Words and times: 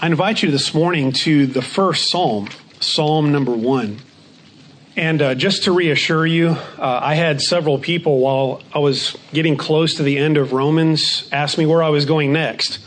I 0.00 0.06
invite 0.06 0.44
you 0.44 0.52
this 0.52 0.74
morning 0.74 1.10
to 1.24 1.48
the 1.48 1.60
first 1.60 2.08
psalm, 2.08 2.48
Psalm 2.78 3.32
number 3.32 3.50
one. 3.50 3.98
And 4.94 5.20
uh, 5.20 5.34
just 5.34 5.64
to 5.64 5.72
reassure 5.72 6.24
you, 6.24 6.50
uh, 6.50 7.00
I 7.02 7.14
had 7.14 7.40
several 7.40 7.80
people 7.80 8.20
while 8.20 8.62
I 8.72 8.78
was 8.78 9.16
getting 9.32 9.56
close 9.56 9.94
to 9.94 10.04
the 10.04 10.16
end 10.16 10.36
of 10.36 10.52
Romans 10.52 11.28
ask 11.32 11.58
me 11.58 11.66
where 11.66 11.82
I 11.82 11.88
was 11.88 12.04
going 12.04 12.32
next. 12.32 12.78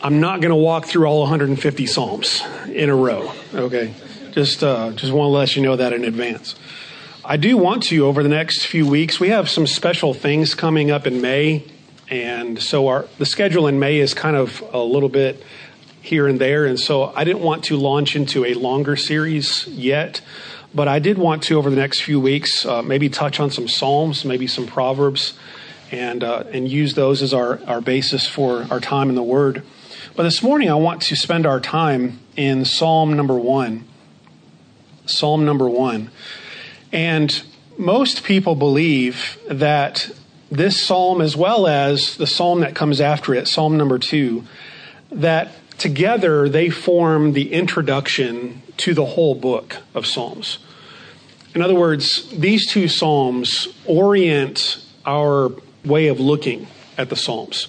I'm 0.00 0.20
not 0.20 0.40
going 0.40 0.48
to 0.48 0.56
walk 0.56 0.86
through 0.86 1.04
all 1.04 1.20
150 1.20 1.84
psalms 1.84 2.42
in 2.72 2.88
a 2.88 2.96
row. 2.96 3.30
Okay, 3.52 3.92
just 4.30 4.64
uh, 4.64 4.92
just 4.92 5.12
want 5.12 5.26
to 5.26 5.32
let 5.32 5.54
you 5.54 5.62
know 5.62 5.76
that 5.76 5.92
in 5.92 6.04
advance. 6.04 6.54
I 7.26 7.36
do 7.36 7.58
want 7.58 7.82
to 7.84 8.06
over 8.06 8.22
the 8.22 8.30
next 8.30 8.64
few 8.64 8.88
weeks. 8.88 9.20
We 9.20 9.28
have 9.28 9.50
some 9.50 9.66
special 9.66 10.14
things 10.14 10.54
coming 10.54 10.90
up 10.90 11.06
in 11.06 11.20
May, 11.20 11.62
and 12.08 12.58
so 12.58 12.88
our 12.88 13.04
the 13.18 13.26
schedule 13.26 13.66
in 13.66 13.78
May 13.78 13.98
is 13.98 14.14
kind 14.14 14.36
of 14.36 14.64
a 14.72 14.82
little 14.82 15.10
bit 15.10 15.44
here 16.02 16.26
and 16.26 16.40
there, 16.40 16.64
and 16.66 16.78
so 16.78 17.12
I 17.14 17.24
didn't 17.24 17.42
want 17.42 17.64
to 17.64 17.76
launch 17.76 18.16
into 18.16 18.44
a 18.44 18.54
longer 18.54 18.96
series 18.96 19.66
yet. 19.66 20.20
But 20.72 20.86
I 20.86 21.00
did 21.00 21.18
want 21.18 21.42
to, 21.44 21.58
over 21.58 21.68
the 21.68 21.76
next 21.76 22.02
few 22.02 22.20
weeks, 22.20 22.64
uh, 22.64 22.80
maybe 22.80 23.08
touch 23.08 23.40
on 23.40 23.50
some 23.50 23.66
Psalms, 23.66 24.24
maybe 24.24 24.46
some 24.46 24.66
Proverbs, 24.66 25.34
and, 25.90 26.22
uh, 26.22 26.44
and 26.52 26.68
use 26.68 26.94
those 26.94 27.22
as 27.22 27.34
our, 27.34 27.60
our 27.66 27.80
basis 27.80 28.26
for 28.26 28.66
our 28.70 28.78
time 28.78 29.08
in 29.08 29.16
the 29.16 29.22
Word. 29.22 29.64
But 30.14 30.22
this 30.22 30.42
morning, 30.42 30.70
I 30.70 30.74
want 30.74 31.02
to 31.02 31.16
spend 31.16 31.44
our 31.44 31.58
time 31.58 32.20
in 32.36 32.64
Psalm 32.64 33.14
number 33.14 33.36
one. 33.36 33.84
Psalm 35.06 35.44
number 35.44 35.68
one. 35.68 36.10
And 36.92 37.42
most 37.76 38.22
people 38.22 38.54
believe 38.54 39.38
that 39.48 40.10
this 40.50 40.82
psalm, 40.82 41.20
as 41.20 41.36
well 41.36 41.66
as 41.66 42.16
the 42.16 42.26
psalm 42.26 42.60
that 42.60 42.74
comes 42.74 43.00
after 43.00 43.34
it, 43.34 43.48
Psalm 43.48 43.76
number 43.76 43.98
two, 43.98 44.44
that 45.10 45.52
together 45.80 46.48
they 46.48 46.70
form 46.70 47.32
the 47.32 47.52
introduction 47.52 48.62
to 48.76 48.94
the 48.94 49.04
whole 49.04 49.34
book 49.34 49.78
of 49.94 50.06
Psalms. 50.06 50.58
In 51.54 51.62
other 51.62 51.74
words, 51.74 52.28
these 52.30 52.66
two 52.66 52.86
Psalms 52.86 53.66
orient 53.86 54.84
our 55.04 55.50
way 55.84 56.06
of 56.08 56.20
looking 56.20 56.68
at 56.96 57.08
the 57.08 57.16
Psalms. 57.16 57.68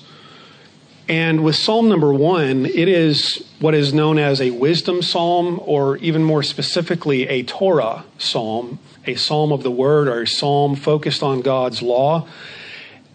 And 1.07 1.43
with 1.43 1.55
Psalm 1.55 1.89
number 1.89 2.13
one, 2.13 2.65
it 2.65 2.87
is 2.87 3.43
what 3.59 3.73
is 3.73 3.93
known 3.93 4.19
as 4.19 4.39
a 4.39 4.51
wisdom 4.51 5.01
psalm, 5.01 5.59
or 5.65 5.97
even 5.97 6.23
more 6.23 6.43
specifically, 6.43 7.27
a 7.27 7.43
Torah 7.43 8.05
psalm, 8.17 8.79
a 9.05 9.15
psalm 9.15 9.51
of 9.51 9.63
the 9.63 9.71
word, 9.71 10.07
or 10.07 10.21
a 10.21 10.27
psalm 10.27 10.75
focused 10.75 11.23
on 11.23 11.41
God's 11.41 11.81
law. 11.81 12.27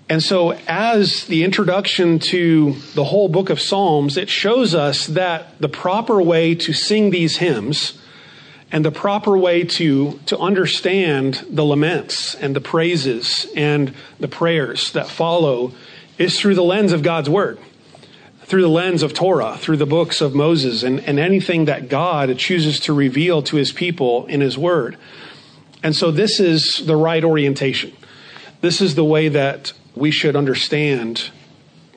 And 0.09 0.23
so, 0.23 0.53
as 0.69 1.25
the 1.25 1.43
introduction 1.43 2.21
to 2.21 2.75
the 2.95 3.03
whole 3.03 3.29
book 3.29 3.51
of 3.51 3.61
Psalms, 3.61 4.17
it 4.17 4.29
shows 4.29 4.73
us 4.73 5.09
that 5.09 5.59
the 5.61 5.69
proper 5.69 6.23
way 6.23 6.55
to 6.55 6.73
sing 6.73 7.11
these 7.11 7.39
hymns 7.39 7.99
and 8.71 8.85
the 8.85 8.93
proper 8.93 9.37
way 9.37 9.65
to, 9.65 10.21
to 10.27 10.39
understand 10.39 11.45
the 11.51 11.65
laments 11.65 12.37
and 12.37 12.55
the 12.55 12.61
praises 12.61 13.49
and 13.57 13.95
the 14.21 14.29
prayers 14.29 14.93
that 14.93 15.09
follow 15.09 15.73
is 16.19 16.39
through 16.39 16.55
the 16.55 16.63
lens 16.63 16.93
of 16.93 17.03
God's 17.03 17.29
Word, 17.29 17.59
through 18.45 18.63
the 18.63 18.69
lens 18.69 19.03
of 19.03 19.13
Torah, 19.13 19.57
through 19.59 19.79
the 19.79 19.87
books 19.87 20.21
of 20.21 20.37
Moses, 20.37 20.85
and, 20.85 21.01
and 21.01 21.19
anything 21.19 21.65
that 21.65 21.89
God 21.89 22.39
chooses 22.39 22.79
to 22.81 22.93
reveal 22.93 23.43
to 23.43 23.57
his 23.57 23.73
people 23.73 24.27
in 24.27 24.41
his 24.41 24.57
Word. 24.57 24.97
And 25.83 25.97
so, 25.97 26.13
this 26.13 26.39
is 26.39 26.87
the 26.87 26.97
right 26.97 27.25
orientation. 27.25 27.93
This 28.61 28.81
is 28.81 28.95
the 28.95 29.05
way 29.05 29.29
that 29.29 29.73
we 29.97 30.11
should 30.11 30.37
understand 30.37 31.31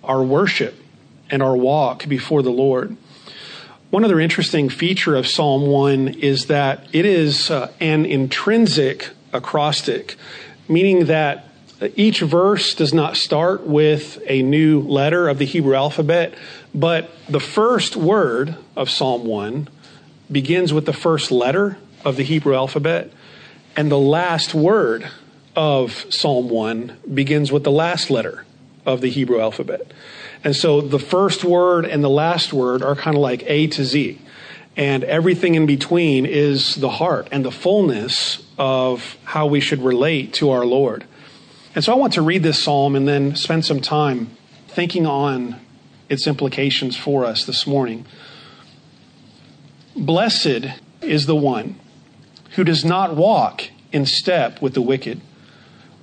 our 0.03 0.23
worship 0.23 0.75
and 1.29 1.43
our 1.43 1.55
walk 1.55 2.07
before 2.07 2.41
the 2.41 2.49
Lord. 2.49 2.95
One 3.91 4.05
other 4.05 4.19
interesting 4.19 4.69
feature 4.69 5.15
of 5.15 5.27
Psalm 5.27 5.67
1 5.67 6.07
is 6.19 6.45
that 6.45 6.87
it 6.93 7.05
is 7.05 7.51
uh, 7.51 7.71
an 7.79 8.05
intrinsic 8.05 9.09
acrostic, 9.33 10.15
meaning 10.67 11.05
that 11.05 11.49
each 11.95 12.19
verse 12.21 12.73
does 12.73 12.93
not 12.93 13.17
start 13.17 13.65
with 13.65 14.21
a 14.27 14.41
new 14.41 14.81
letter 14.81 15.29
of 15.29 15.37
the 15.37 15.45
Hebrew 15.45 15.75
alphabet, 15.75 16.35
but 16.73 17.09
the 17.27 17.39
first 17.39 17.95
word 17.95 18.55
of 18.75 18.89
Psalm 18.89 19.25
1 19.25 19.69
begins 20.31 20.73
with 20.73 20.85
the 20.85 20.93
first 20.93 21.31
letter 21.31 21.77
of 22.05 22.15
the 22.15 22.23
Hebrew 22.23 22.55
alphabet, 22.55 23.11
and 23.75 23.89
the 23.89 23.97
last 23.97 24.53
word 24.53 25.09
of 25.59 26.05
Psalm 26.09 26.47
1 26.47 26.99
begins 27.13 27.51
with 27.51 27.65
the 27.65 27.71
last 27.71 28.09
letter 28.09 28.45
of 28.85 29.01
the 29.01 29.09
Hebrew 29.09 29.41
alphabet. 29.41 29.91
And 30.41 30.55
so 30.55 30.79
the 30.79 30.99
first 30.99 31.43
word 31.43 31.83
and 31.83 32.01
the 32.01 32.09
last 32.09 32.53
word 32.53 32.81
are 32.81 32.95
kind 32.95 33.17
of 33.17 33.21
like 33.21 33.43
A 33.45 33.67
to 33.67 33.83
Z. 33.83 34.21
And 34.77 35.03
everything 35.03 35.55
in 35.55 35.65
between 35.65 36.25
is 36.25 36.75
the 36.75 36.89
heart 36.89 37.27
and 37.33 37.43
the 37.43 37.51
fullness 37.51 38.41
of 38.57 39.17
how 39.25 39.47
we 39.47 39.59
should 39.59 39.81
relate 39.81 40.31
to 40.35 40.49
our 40.51 40.65
Lord. 40.65 41.03
And 41.75 41.83
so 41.83 41.91
I 41.91 41.97
want 41.97 42.13
to 42.13 42.21
read 42.21 42.41
this 42.41 42.63
psalm 42.63 42.95
and 42.95 43.05
then 43.05 43.35
spend 43.35 43.65
some 43.65 43.81
time 43.81 44.29
thinking 44.69 45.05
on 45.05 45.59
its 46.07 46.25
implications 46.25 46.95
for 46.95 47.25
us 47.25 47.43
this 47.43 47.67
morning. 47.67 48.05
Blessed 49.93 50.67
is 51.01 51.25
the 51.25 51.35
one 51.35 51.77
who 52.51 52.63
does 52.63 52.85
not 52.85 53.17
walk 53.17 53.63
in 53.91 54.05
step 54.05 54.61
with 54.61 54.73
the 54.73 54.81
wicked 54.81 55.19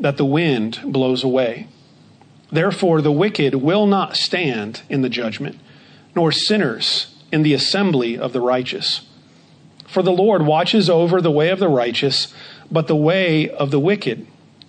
that 0.00 0.16
the 0.16 0.24
wind 0.24 0.80
blows 0.84 1.22
away. 1.22 1.68
Therefore, 2.50 3.00
the 3.00 3.12
wicked 3.12 3.54
will 3.54 3.86
not 3.86 4.16
stand 4.16 4.82
in 4.88 5.02
the 5.02 5.08
judgment, 5.08 5.60
nor 6.16 6.32
sinners 6.32 7.14
in 7.30 7.42
the 7.42 7.54
assembly 7.54 8.18
of 8.18 8.32
the 8.32 8.40
righteous. 8.40 9.02
For 9.86 10.02
the 10.02 10.12
Lord 10.12 10.42
watches 10.42 10.90
over 10.90 11.20
the 11.20 11.30
way 11.30 11.50
of 11.50 11.58
the 11.58 11.68
righteous, 11.68 12.32
but 12.70 12.86
the 12.86 12.96
way 12.96 13.48
of 13.48 13.70
the 13.70 13.78
wicked 13.78 14.26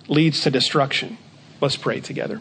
leads 0.08 0.42
to 0.42 0.50
destruction. 0.50 1.18
Let's 1.60 1.76
pray 1.76 2.00
together. 2.00 2.40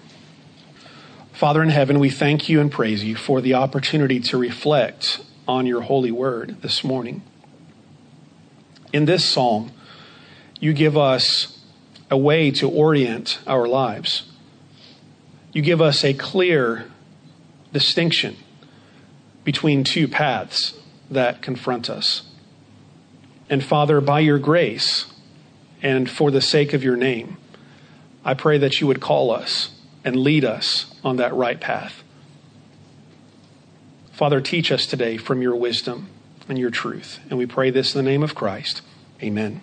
Father 1.32 1.64
in 1.64 1.70
heaven, 1.70 2.00
we 2.00 2.10
thank 2.10 2.50
you 2.50 2.60
and 2.60 2.72
praise 2.72 3.04
you 3.04 3.16
for 3.16 3.42
the 3.42 3.56
opportunity 3.56 4.20
to 4.20 4.38
reflect 4.38 5.22
on 5.48 5.66
your 5.66 5.82
holy 5.82 6.12
word 6.12 6.62
this 6.62 6.84
morning. 6.84 7.24
In 8.94 9.06
this 9.06 9.26
psalm, 9.26 9.72
you 10.60 10.74
give 10.74 10.98
us 10.98 11.58
a 12.12 12.18
way 12.18 12.52
to 12.52 12.70
orient 12.70 13.40
our 13.48 13.66
lives. 13.66 14.24
You 15.54 15.62
give 15.62 15.82
us 15.82 16.04
a 16.04 16.14
clear 16.14 16.86
distinction 17.72 18.36
between 19.46 19.84
two 19.84 20.08
paths 20.08 20.78
that 21.10 21.42
confront 21.42 21.90
us. 21.90 22.24
And 23.50 23.64
Father, 23.64 24.02
by 24.02 24.20
your 24.20 24.40
grace 24.40 25.06
and 25.82 26.10
for 26.10 26.32
the 26.32 26.42
sake 26.42 26.74
of 26.74 26.84
your 26.84 26.98
name, 26.98 27.38
I 28.24 28.34
pray 28.34 28.58
that 28.60 28.80
you 28.80 28.88
would 28.88 29.02
call 29.02 29.32
us 29.32 29.72
and 30.04 30.16
lead 30.18 30.46
us 30.46 30.94
on 31.04 31.16
that 31.16 31.34
right 31.34 31.60
path. 31.60 32.04
Father, 34.12 34.42
teach 34.42 34.72
us 34.72 34.86
today 34.86 35.18
from 35.18 35.42
your 35.42 35.56
wisdom 35.56 36.08
and 36.48 36.60
your 36.60 36.70
truth. 36.70 37.20
And 37.30 37.40
we 37.40 37.46
pray 37.46 37.72
this 37.72 37.96
in 37.96 38.04
the 38.04 38.10
name 38.10 38.22
of 38.22 38.36
Christ. 38.36 38.82
Amen. 39.24 39.62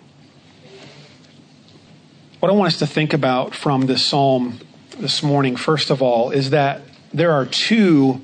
What 2.39 2.49
I 2.49 2.53
want 2.55 2.71
us 2.71 2.79
to 2.79 2.87
think 2.87 3.11
about 3.11 3.53
from 3.53 3.87
this 3.87 4.05
psalm 4.05 4.59
this 4.97 5.21
morning, 5.21 5.57
first 5.57 5.89
of 5.89 6.01
all, 6.01 6.31
is 6.31 6.51
that 6.51 6.83
there 7.13 7.33
are 7.33 7.45
two 7.45 8.21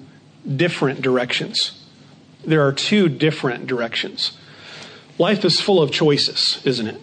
different 0.55 1.01
directions. 1.01 1.85
There 2.45 2.65
are 2.65 2.71
two 2.71 3.09
different 3.09 3.67
directions. 3.67 4.37
Life 5.17 5.43
is 5.43 5.59
full 5.59 5.81
of 5.81 5.91
choices, 5.91 6.61
isn't 6.63 6.87
it? 6.87 7.01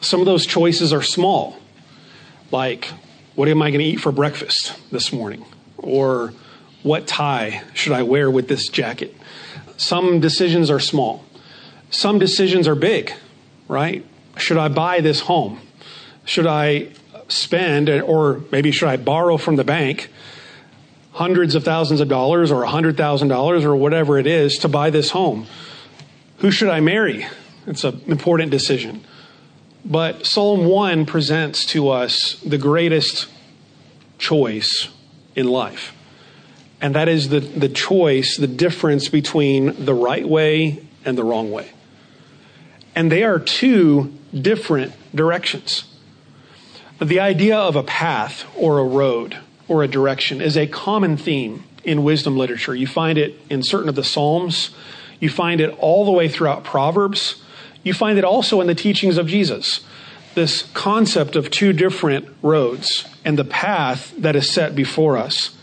Some 0.00 0.20
of 0.20 0.24
those 0.24 0.46
choices 0.46 0.94
are 0.94 1.02
small, 1.02 1.58
like 2.50 2.86
what 3.34 3.48
am 3.48 3.60
I 3.60 3.70
going 3.70 3.80
to 3.80 3.84
eat 3.84 4.00
for 4.00 4.10
breakfast 4.10 4.80
this 4.90 5.12
morning? 5.12 5.44
Or 5.76 6.32
what 6.82 7.06
tie 7.06 7.64
should 7.74 7.92
I 7.92 8.02
wear 8.02 8.30
with 8.30 8.48
this 8.48 8.68
jacket? 8.68 9.14
Some 9.76 10.20
decisions 10.20 10.70
are 10.70 10.80
small. 10.80 11.26
Some 11.90 12.18
decisions 12.18 12.66
are 12.66 12.74
big, 12.74 13.12
right? 13.68 14.06
Should 14.38 14.56
I 14.56 14.68
buy 14.68 15.02
this 15.02 15.20
home? 15.20 15.60
Should 16.28 16.46
I 16.46 16.88
spend, 17.28 17.88
or 17.88 18.42
maybe 18.52 18.70
should 18.70 18.88
I 18.88 18.98
borrow 18.98 19.38
from 19.38 19.56
the 19.56 19.64
bank, 19.64 20.10
hundreds 21.12 21.54
of 21.54 21.64
thousands 21.64 22.00
of 22.00 22.08
dollars 22.08 22.52
or 22.52 22.64
a 22.64 22.68
$100,000 22.68 23.64
or 23.64 23.74
whatever 23.74 24.18
it 24.18 24.26
is 24.26 24.58
to 24.58 24.68
buy 24.68 24.90
this 24.90 25.10
home. 25.10 25.46
Who 26.38 26.50
should 26.50 26.68
I 26.68 26.80
marry? 26.80 27.26
It's 27.66 27.82
an 27.82 28.02
important 28.06 28.50
decision. 28.50 29.04
But 29.84 30.26
Psalm 30.26 30.66
1 30.66 31.06
presents 31.06 31.64
to 31.66 31.88
us 31.88 32.34
the 32.40 32.58
greatest 32.58 33.26
choice 34.18 34.88
in 35.34 35.48
life. 35.48 35.94
And 36.80 36.94
that 36.94 37.08
is 37.08 37.30
the, 37.30 37.40
the 37.40 37.70
choice, 37.70 38.36
the 38.36 38.46
difference 38.46 39.08
between 39.08 39.84
the 39.86 39.94
right 39.94 40.28
way 40.28 40.86
and 41.06 41.16
the 41.16 41.24
wrong 41.24 41.50
way. 41.50 41.70
And 42.94 43.10
they 43.10 43.24
are 43.24 43.38
two 43.38 44.12
different 44.34 44.92
directions. 45.14 45.84
The 47.00 47.20
idea 47.20 47.56
of 47.56 47.76
a 47.76 47.84
path 47.84 48.44
or 48.56 48.80
a 48.80 48.84
road 48.84 49.38
or 49.68 49.84
a 49.84 49.88
direction 49.88 50.40
is 50.40 50.56
a 50.56 50.66
common 50.66 51.16
theme 51.16 51.62
in 51.84 52.02
wisdom 52.02 52.36
literature. 52.36 52.74
You 52.74 52.88
find 52.88 53.16
it 53.16 53.40
in 53.48 53.62
certain 53.62 53.88
of 53.88 53.94
the 53.94 54.02
Psalms, 54.02 54.70
you 55.20 55.28
find 55.28 55.60
it 55.60 55.70
all 55.78 56.04
the 56.04 56.10
way 56.10 56.28
throughout 56.28 56.64
Proverbs, 56.64 57.40
you 57.84 57.94
find 57.94 58.18
it 58.18 58.24
also 58.24 58.60
in 58.60 58.66
the 58.66 58.74
teachings 58.74 59.16
of 59.16 59.28
Jesus. 59.28 59.80
This 60.34 60.62
concept 60.74 61.36
of 61.36 61.50
two 61.50 61.72
different 61.72 62.28
roads 62.42 63.06
and 63.24 63.38
the 63.38 63.44
path 63.44 64.12
that 64.18 64.34
is 64.34 64.50
set 64.50 64.74
before 64.74 65.16
us. 65.16 65.56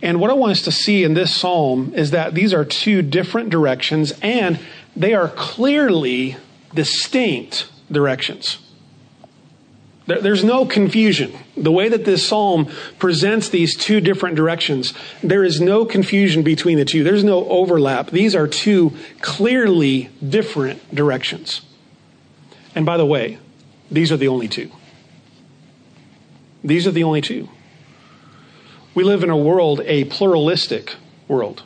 And 0.00 0.18
what 0.18 0.30
I 0.30 0.34
want 0.34 0.52
us 0.52 0.62
to 0.62 0.72
see 0.72 1.04
in 1.04 1.12
this 1.12 1.34
psalm 1.34 1.92
is 1.94 2.10
that 2.10 2.34
these 2.34 2.54
are 2.54 2.64
two 2.64 3.02
different 3.02 3.50
directions 3.50 4.12
and 4.22 4.58
they 4.96 5.12
are 5.12 5.28
clearly 5.28 6.36
distinct 6.74 7.68
directions. 7.92 8.58
There's 10.06 10.44
no 10.44 10.66
confusion. 10.66 11.32
The 11.56 11.72
way 11.72 11.88
that 11.88 12.04
this 12.04 12.26
psalm 12.28 12.70
presents 12.98 13.48
these 13.48 13.74
two 13.74 14.02
different 14.02 14.36
directions, 14.36 14.92
there 15.22 15.42
is 15.42 15.62
no 15.62 15.86
confusion 15.86 16.42
between 16.42 16.76
the 16.76 16.84
two. 16.84 17.02
There's 17.02 17.24
no 17.24 17.48
overlap. 17.48 18.10
These 18.10 18.34
are 18.36 18.46
two 18.46 18.92
clearly 19.22 20.10
different 20.26 20.94
directions. 20.94 21.62
And 22.74 22.84
by 22.84 22.98
the 22.98 23.06
way, 23.06 23.38
these 23.90 24.12
are 24.12 24.18
the 24.18 24.28
only 24.28 24.48
two. 24.48 24.70
These 26.62 26.86
are 26.86 26.90
the 26.90 27.04
only 27.04 27.22
two. 27.22 27.48
We 28.94 29.04
live 29.04 29.22
in 29.22 29.30
a 29.30 29.36
world, 29.36 29.80
a 29.84 30.04
pluralistic 30.04 30.96
world, 31.28 31.62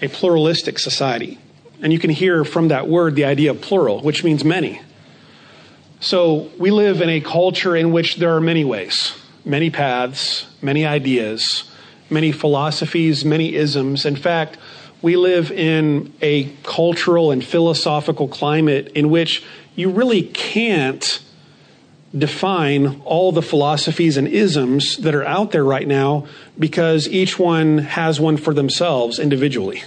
a 0.00 0.08
pluralistic 0.08 0.78
society. 0.78 1.38
And 1.82 1.92
you 1.92 1.98
can 1.98 2.10
hear 2.10 2.44
from 2.44 2.68
that 2.68 2.88
word 2.88 3.16
the 3.16 3.24
idea 3.24 3.50
of 3.50 3.60
plural, 3.60 4.00
which 4.00 4.22
means 4.22 4.44
many. 4.44 4.80
So 6.06 6.52
we 6.56 6.70
live 6.70 7.00
in 7.00 7.08
a 7.08 7.20
culture 7.20 7.74
in 7.74 7.90
which 7.90 8.14
there 8.14 8.36
are 8.36 8.40
many 8.40 8.64
ways, 8.64 9.12
many 9.44 9.70
paths, 9.70 10.46
many 10.62 10.86
ideas, 10.86 11.64
many 12.08 12.30
philosophies, 12.30 13.24
many 13.24 13.56
isms. 13.56 14.06
In 14.06 14.14
fact, 14.14 14.56
we 15.02 15.16
live 15.16 15.50
in 15.50 16.14
a 16.22 16.44
cultural 16.62 17.32
and 17.32 17.44
philosophical 17.44 18.28
climate 18.28 18.92
in 18.94 19.10
which 19.10 19.42
you 19.74 19.90
really 19.90 20.22
can't 20.22 21.20
define 22.16 23.02
all 23.04 23.32
the 23.32 23.42
philosophies 23.42 24.16
and 24.16 24.28
isms 24.28 24.98
that 24.98 25.12
are 25.12 25.24
out 25.24 25.50
there 25.50 25.64
right 25.64 25.88
now 25.88 26.24
because 26.56 27.08
each 27.08 27.36
one 27.36 27.78
has 27.78 28.20
one 28.20 28.36
for 28.36 28.54
themselves 28.54 29.18
individually. 29.18 29.82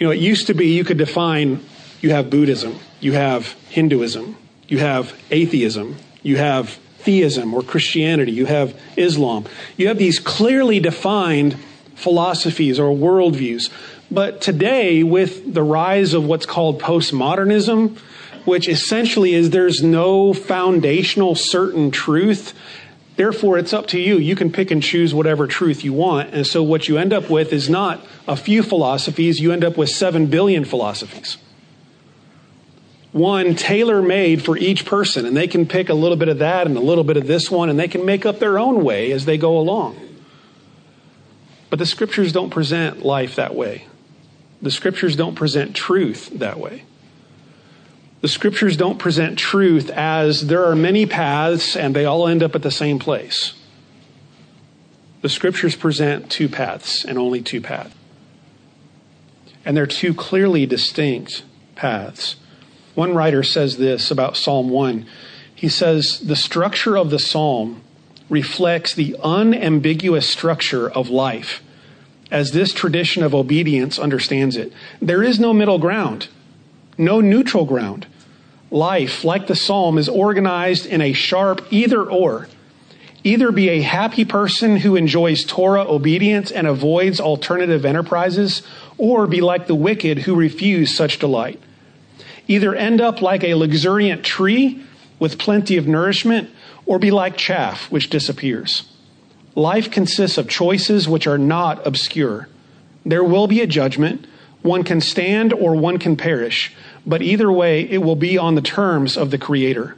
You 0.00 0.08
know, 0.08 0.10
it 0.10 0.18
used 0.18 0.48
to 0.48 0.54
be 0.54 0.74
you 0.74 0.82
could 0.82 0.98
define 0.98 1.64
you 2.00 2.10
have 2.10 2.30
Buddhism, 2.30 2.80
you 2.98 3.12
have 3.12 3.52
Hinduism, 3.68 4.36
you 4.68 4.78
have 4.78 5.18
atheism, 5.30 5.96
you 6.22 6.36
have 6.36 6.78
theism 6.98 7.54
or 7.54 7.62
Christianity, 7.62 8.32
you 8.32 8.46
have 8.46 8.78
Islam. 8.96 9.46
You 9.76 9.88
have 9.88 9.98
these 9.98 10.18
clearly 10.18 10.80
defined 10.80 11.56
philosophies 11.94 12.78
or 12.78 12.94
worldviews. 12.94 13.70
But 14.10 14.40
today, 14.40 15.02
with 15.02 15.54
the 15.54 15.62
rise 15.62 16.14
of 16.14 16.24
what's 16.24 16.46
called 16.46 16.80
postmodernism, 16.80 17.96
which 18.44 18.68
essentially 18.68 19.34
is 19.34 19.50
there's 19.50 19.82
no 19.82 20.32
foundational 20.32 21.34
certain 21.34 21.90
truth, 21.90 22.52
therefore 23.16 23.58
it's 23.58 23.72
up 23.72 23.86
to 23.88 24.00
you. 24.00 24.18
You 24.18 24.36
can 24.36 24.52
pick 24.52 24.70
and 24.70 24.82
choose 24.82 25.14
whatever 25.14 25.46
truth 25.46 25.84
you 25.84 25.92
want. 25.92 26.34
And 26.34 26.46
so 26.46 26.62
what 26.62 26.88
you 26.88 26.98
end 26.98 27.12
up 27.12 27.30
with 27.30 27.52
is 27.52 27.68
not 27.68 28.04
a 28.28 28.36
few 28.36 28.62
philosophies, 28.62 29.40
you 29.40 29.52
end 29.52 29.64
up 29.64 29.76
with 29.76 29.90
seven 29.90 30.26
billion 30.26 30.64
philosophies 30.64 31.38
one 33.16 33.54
tailor 33.54 34.02
made 34.02 34.44
for 34.44 34.58
each 34.58 34.84
person, 34.84 35.24
and 35.24 35.34
they 35.34 35.48
can 35.48 35.66
pick 35.66 35.88
a 35.88 35.94
little 35.94 36.18
bit 36.18 36.28
of 36.28 36.38
that 36.40 36.66
and 36.66 36.76
a 36.76 36.80
little 36.80 37.02
bit 37.02 37.16
of 37.16 37.26
this 37.26 37.50
one, 37.50 37.70
and 37.70 37.78
they 37.78 37.88
can 37.88 38.04
make 38.04 38.26
up 38.26 38.38
their 38.38 38.58
own 38.58 38.84
way 38.84 39.10
as 39.12 39.24
they 39.24 39.38
go 39.38 39.58
along. 39.58 39.98
But 41.70 41.78
the 41.78 41.86
scriptures 41.86 42.32
don't 42.32 42.50
present 42.50 43.02
life 43.02 43.36
that 43.36 43.54
way. 43.54 43.86
The 44.60 44.70
scriptures 44.70 45.16
don't 45.16 45.34
present 45.34 45.74
truth 45.74 46.30
that 46.38 46.58
way. 46.58 46.84
The 48.20 48.28
scriptures 48.28 48.76
don't 48.76 48.98
present 48.98 49.38
truth 49.38 49.90
as 49.90 50.46
there 50.46 50.64
are 50.66 50.76
many 50.76 51.06
paths 51.06 51.76
and 51.76 51.94
they 51.94 52.04
all 52.04 52.26
end 52.26 52.42
up 52.42 52.54
at 52.54 52.62
the 52.62 52.70
same 52.70 52.98
place. 52.98 53.54
The 55.22 55.28
scriptures 55.28 55.76
present 55.76 56.30
two 56.30 56.48
paths 56.48 57.04
and 57.04 57.18
only 57.18 57.42
two 57.42 57.60
paths. 57.60 57.94
And 59.64 59.76
they're 59.76 59.86
two 59.86 60.14
clearly 60.14 60.66
distinct 60.66 61.42
paths. 61.74 62.36
One 62.96 63.14
writer 63.14 63.42
says 63.42 63.76
this 63.76 64.10
about 64.10 64.38
Psalm 64.38 64.70
1. 64.70 65.04
He 65.54 65.68
says, 65.68 66.18
The 66.20 66.34
structure 66.34 66.96
of 66.96 67.10
the 67.10 67.18
psalm 67.18 67.82
reflects 68.30 68.94
the 68.94 69.14
unambiguous 69.22 70.26
structure 70.26 70.88
of 70.88 71.10
life 71.10 71.62
as 72.30 72.52
this 72.52 72.72
tradition 72.72 73.22
of 73.22 73.34
obedience 73.34 73.98
understands 73.98 74.56
it. 74.56 74.72
There 75.00 75.22
is 75.22 75.38
no 75.38 75.52
middle 75.52 75.78
ground, 75.78 76.28
no 76.96 77.20
neutral 77.20 77.66
ground. 77.66 78.06
Life, 78.70 79.24
like 79.24 79.46
the 79.46 79.54
psalm, 79.54 79.98
is 79.98 80.08
organized 80.08 80.86
in 80.86 81.02
a 81.02 81.12
sharp 81.12 81.66
either 81.70 82.02
or. 82.02 82.48
Either 83.22 83.52
be 83.52 83.68
a 83.68 83.82
happy 83.82 84.24
person 84.24 84.78
who 84.78 84.96
enjoys 84.96 85.44
Torah 85.44 85.84
obedience 85.84 86.50
and 86.50 86.66
avoids 86.66 87.20
alternative 87.20 87.84
enterprises, 87.84 88.62
or 88.96 89.26
be 89.26 89.42
like 89.42 89.66
the 89.66 89.74
wicked 89.74 90.20
who 90.20 90.34
refuse 90.34 90.96
such 90.96 91.18
delight 91.18 91.60
either 92.48 92.74
end 92.74 93.00
up 93.00 93.22
like 93.22 93.44
a 93.44 93.54
luxuriant 93.54 94.24
tree 94.24 94.82
with 95.18 95.38
plenty 95.38 95.76
of 95.76 95.86
nourishment 95.86 96.50
or 96.84 96.98
be 96.98 97.10
like 97.10 97.36
chaff 97.36 97.90
which 97.90 98.10
disappears. 98.10 98.84
Life 99.54 99.90
consists 99.90 100.38
of 100.38 100.48
choices 100.48 101.08
which 101.08 101.26
are 101.26 101.38
not 101.38 101.86
obscure. 101.86 102.48
There 103.04 103.24
will 103.24 103.46
be 103.46 103.60
a 103.60 103.66
judgment. 103.66 104.26
One 104.62 104.84
can 104.84 105.00
stand 105.00 105.52
or 105.52 105.74
one 105.74 105.98
can 105.98 106.16
perish, 106.16 106.74
but 107.06 107.22
either 107.22 107.50
way, 107.50 107.88
it 107.88 107.98
will 107.98 108.16
be 108.16 108.36
on 108.36 108.54
the 108.54 108.60
terms 108.60 109.16
of 109.16 109.30
the 109.30 109.38
Creator. 109.38 109.96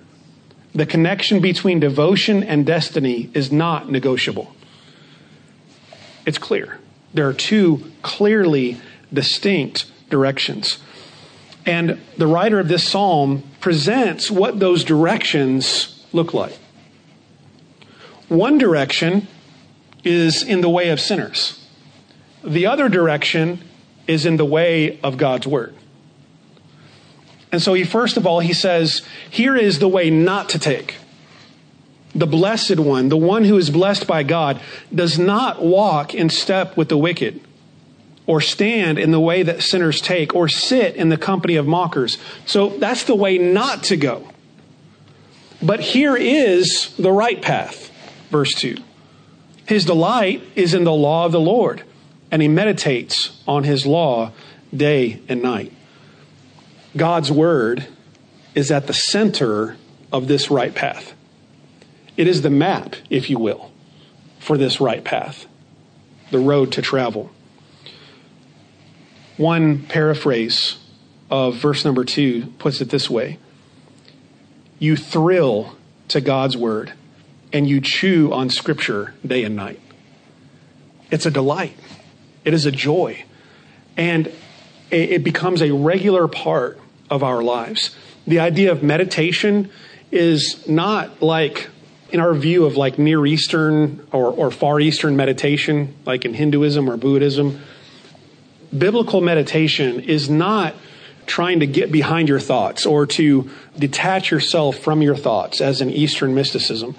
The 0.75 0.87
connection 0.87 1.41
between 1.41 1.81
devotion 1.81 2.43
and 2.43 2.67
destiny 2.67 3.31
is 3.35 3.51
not 3.51 3.91
negotiable. 3.91 4.55
It's 6.27 6.39
clear. 6.39 6.79
There 7.15 7.27
are 7.27 7.33
two 7.33 7.91
clearly 8.03 8.79
distinct 9.13 9.87
directions. 10.11 10.79
And 11.69 12.01
the 12.17 12.27
writer 12.27 12.59
of 12.59 12.69
this 12.69 12.83
psalm 12.83 13.43
presents 13.61 14.31
what 14.31 14.59
those 14.59 14.85
directions 14.85 16.03
look 16.15 16.33
like. 16.33 16.57
One 18.29 18.57
direction 18.57 19.29
is 20.03 20.43
in 20.43 20.63
the 20.63 20.71
way 20.71 20.89
of 20.89 20.99
sinners. 20.99 21.63
The 22.43 22.65
other 22.65 22.89
direction 22.89 23.61
is 24.07 24.25
in 24.25 24.39
the 24.39 24.47
way 24.47 24.99
of 25.03 25.19
God's 25.19 25.47
word. 25.47 25.75
And 27.53 27.61
so 27.61 27.75
he 27.75 27.85
first 27.85 28.17
of 28.17 28.27
all 28.27 28.41
he 28.41 28.55
says, 28.55 29.03
here 29.29 29.55
is 29.55 29.79
the 29.79 29.89
way 29.89 30.09
not 30.09 30.49
to 30.51 30.59
take. 30.59 30.95
The 32.15 32.27
blessed 32.27 32.79
one, 32.79 33.11
the 33.11 33.17
one 33.19 33.45
who 33.45 33.59
is 33.59 33.69
blessed 33.69 34.07
by 34.07 34.23
God, 34.23 34.59
does 34.95 35.19
not 35.19 35.63
walk 35.63 36.15
in 36.15 36.31
step 36.31 36.79
with 36.79 36.89
the 36.89 36.97
wicked 36.97 37.43
or 38.29 38.43
stand 38.43 38.99
in 38.99 39.11
the 39.11 39.19
way 39.19 39.43
that 39.43 39.63
sinners 39.63 40.03
take, 40.03 40.35
or 40.35 40.49
sit 40.49 40.95
in 40.97 41.09
the 41.09 41.17
company 41.17 41.57
of 41.57 41.67
mockers. 41.67 42.19
So 42.45 42.69
that's 42.69 43.05
the 43.05 43.15
way 43.15 43.39
not 43.39 43.85
to 43.85 43.97
go. 43.97 44.29
But 45.63 45.81
here 45.81 46.15
is 46.15 46.95
the 46.97 47.11
right 47.11 47.41
path, 47.41 47.91
verse 48.31 48.53
2. 48.53 48.77
His 49.65 49.87
delight 49.87 50.43
is 50.55 50.75
in 50.75 50.85
the 50.85 50.93
law 50.93 51.25
of 51.25 51.33
the 51.33 51.41
Lord, 51.41 51.83
and 52.31 52.43
he 52.43 52.49
meditates 52.49 53.43
on 53.49 53.65
his 53.65 53.87
law 53.87 54.33
day 54.77 55.23
and 55.27 55.43
night. 55.43 55.73
God's 56.95 57.33
word 57.33 57.89
is 58.55 58.71
at 58.71 58.87
the 58.87 58.93
center 58.93 59.79
of 60.13 60.29
this 60.29 60.51
right 60.51 60.75
path. 60.75 61.15
It 62.19 62.29
is 62.29 62.43
the 62.43 62.51
map, 62.51 62.95
if 63.09 63.31
you 63.31 63.39
will, 63.39 63.73
for 64.39 64.59
this 64.59 64.83
right 64.83 65.03
path, 65.03 65.47
the 66.31 66.39
road 66.39 66.73
to 66.73 66.83
travel. 66.83 67.31
One 69.39 69.85
paraphrase 69.85 70.77
of 71.31 71.55
verse 71.55 71.85
number 71.85 72.05
two 72.05 72.47
puts 72.59 72.81
it 72.81 72.91
this 72.91 73.09
way 73.09 73.39
You 74.79 74.97
thrill 74.97 75.77
to 76.09 76.21
God's 76.21 76.57
word, 76.57 76.93
and 77.53 77.67
you 77.67 77.81
chew 77.81 78.33
on 78.33 78.51
Scripture 78.51 79.15
day 79.25 79.45
and 79.45 79.57
night. 79.57 79.81
It's 81.11 81.25
a 81.25 81.31
delight. 81.31 81.77
It 82.45 82.53
is 82.53 82.67
a 82.67 82.73
joy. 82.73 83.25
And 83.97 84.31
it 84.91 85.23
becomes 85.23 85.61
a 85.63 85.73
regular 85.73 86.29
part 86.29 86.79
of 87.11 87.23
our 87.23 87.43
lives. 87.43 87.97
The 88.27 88.41
idea 88.41 88.73
of 88.73 88.83
meditation 88.83 89.71
is 90.11 90.67
not 90.69 91.23
like 91.23 91.69
in 92.11 92.21
our 92.21 92.33
view 92.35 92.65
of 92.65 92.77
like 92.77 92.99
Near 92.99 93.27
Eastern 93.27 94.07
or, 94.13 94.27
or 94.27 94.51
Far 94.51 94.81
Eastern 94.81 95.17
meditation, 95.17 95.95
like 96.07 96.25
in 96.25 96.35
Hinduism 96.35 96.89
or 96.89 96.97
Buddhism. 96.97 97.61
Biblical 98.77 99.21
meditation 99.21 100.01
is 100.01 100.29
not 100.29 100.75
trying 101.27 101.61
to 101.61 101.67
get 101.67 101.93
behind 101.93 102.29
your 102.29 102.41
thoughts 102.41 102.87
or 102.87 103.07
to 103.07 103.51
detach 103.79 104.31
yourself 104.31 104.79
from 104.79 105.03
your 105.03 105.17
thoughts 105.17 105.61
as 105.61 105.81
in 105.81 105.91
Eastern 105.91 106.35
mysticism. 106.35 106.97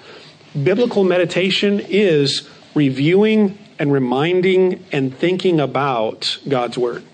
Biblical 0.62 1.04
meditation 1.04 1.80
is 1.80 2.48
reviewing 2.74 3.58
and 3.78 3.92
reminding 3.92 4.84
and 4.92 5.16
thinking 5.16 5.60
about 5.60 6.38
God's 6.48 6.78
Word. 6.78 7.04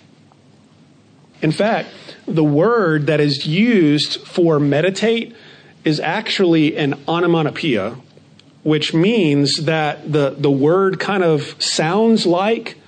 In 1.43 1.53
fact, 1.53 1.89
the 2.27 2.45
word 2.45 3.07
that 3.07 3.21
is 3.21 3.47
used 3.47 4.21
for 4.23 4.59
meditate 4.59 5.35
is 5.85 6.01
actually 6.01 6.77
an 6.77 6.95
onomatopoeia, 7.07 7.97
which 8.63 8.95
means 8.95 9.65
that 9.65 10.11
the, 10.13 10.35
the 10.37 10.51
word 10.51 10.99
kind 10.99 11.23
of 11.23 11.63
sounds 11.63 12.27
like 12.27 12.79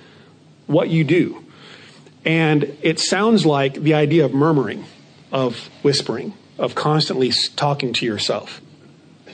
what 0.67 0.89
you 0.89 1.03
do. 1.03 1.43
And 2.25 2.77
it 2.81 2.99
sounds 2.99 3.45
like 3.45 3.75
the 3.75 3.93
idea 3.93 4.25
of 4.25 4.33
murmuring, 4.33 4.85
of 5.31 5.69
whispering, 5.81 6.33
of 6.57 6.75
constantly 6.75 7.31
talking 7.55 7.93
to 7.93 8.05
yourself. 8.05 8.61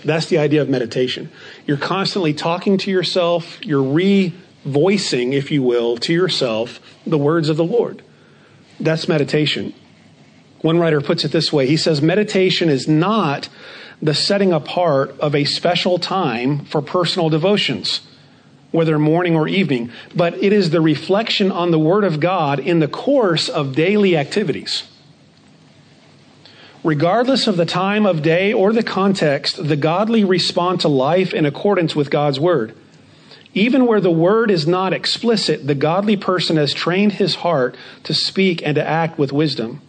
That's 0.03 0.27
the 0.27 0.37
idea 0.37 0.61
of 0.61 0.69
meditation. 0.69 1.31
You're 1.65 1.77
constantly 1.77 2.33
talking 2.33 2.77
to 2.79 2.91
yourself, 2.91 3.57
you're 3.65 3.83
re 3.83 4.33
voicing, 4.65 5.33
if 5.33 5.51
you 5.51 5.61
will, 5.61 5.97
to 5.97 6.13
yourself 6.13 6.79
the 7.05 7.17
words 7.17 7.49
of 7.49 7.57
the 7.57 7.63
Lord. 7.63 8.01
That's 8.79 9.07
meditation. 9.07 9.73
One 10.61 10.79
writer 10.79 11.01
puts 11.01 11.23
it 11.23 11.31
this 11.31 11.53
way 11.53 11.67
he 11.67 11.77
says, 11.77 12.01
Meditation 12.01 12.69
is 12.69 12.87
not 12.87 13.49
the 14.01 14.13
setting 14.13 14.51
apart 14.51 15.17
of 15.19 15.35
a 15.35 15.45
special 15.45 15.99
time 15.99 16.65
for 16.65 16.81
personal 16.81 17.29
devotions, 17.29 18.01
whether 18.75 18.99
morning 18.99 19.35
or 19.35 19.47
evening, 19.47 19.91
but 20.13 20.35
it 20.35 20.53
is 20.53 20.69
the 20.69 20.81
reflection 20.81 21.51
on 21.51 21.71
the 21.71 21.79
Word 21.79 22.03
of 22.03 22.19
God 22.19 22.59
in 22.59 22.79
the 22.79 22.87
course 22.87 23.49
of 23.49 23.75
daily 23.75 24.15
activities. 24.15 24.83
Regardless 26.83 27.47
of 27.47 27.57
the 27.57 27.65
time 27.65 28.05
of 28.05 28.21
day 28.21 28.53
or 28.53 28.71
the 28.71 28.83
context, 28.83 29.67
the 29.67 29.75
godly 29.75 30.23
respond 30.23 30.81
to 30.81 30.87
life 30.87 31.33
in 31.33 31.45
accordance 31.45 31.95
with 31.95 32.11
God's 32.11 32.39
Word. 32.39 32.75
Even 33.55 33.87
where 33.87 34.01
the 34.01 34.11
word 34.11 34.51
is 34.51 34.67
not 34.67 34.91
explicit, 34.91 35.65
the 35.65 35.73
godly 35.73 36.17
person 36.17 36.57
has 36.57 36.73
trained 36.73 37.13
his 37.13 37.35
heart 37.35 37.77
to 38.03 38.13
speak 38.13 38.61
and 38.61 38.75
to 38.75 38.85
act 38.85 39.17
with 39.17 39.31
wisdom. 39.31 39.81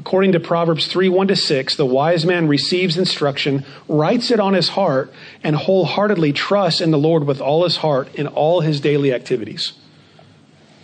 According 0.00 0.32
to 0.32 0.40
Proverbs 0.40 0.86
3 0.86 1.10
1 1.10 1.28
to 1.28 1.36
6, 1.36 1.76
the 1.76 1.84
wise 1.84 2.24
man 2.24 2.48
receives 2.48 2.96
instruction, 2.96 3.66
writes 3.86 4.30
it 4.30 4.40
on 4.40 4.54
his 4.54 4.70
heart, 4.70 5.12
and 5.44 5.54
wholeheartedly 5.54 6.32
trusts 6.32 6.80
in 6.80 6.90
the 6.90 6.96
Lord 6.96 7.24
with 7.24 7.42
all 7.42 7.64
his 7.64 7.76
heart 7.76 8.14
in 8.14 8.26
all 8.26 8.62
his 8.62 8.80
daily 8.80 9.12
activities. 9.12 9.74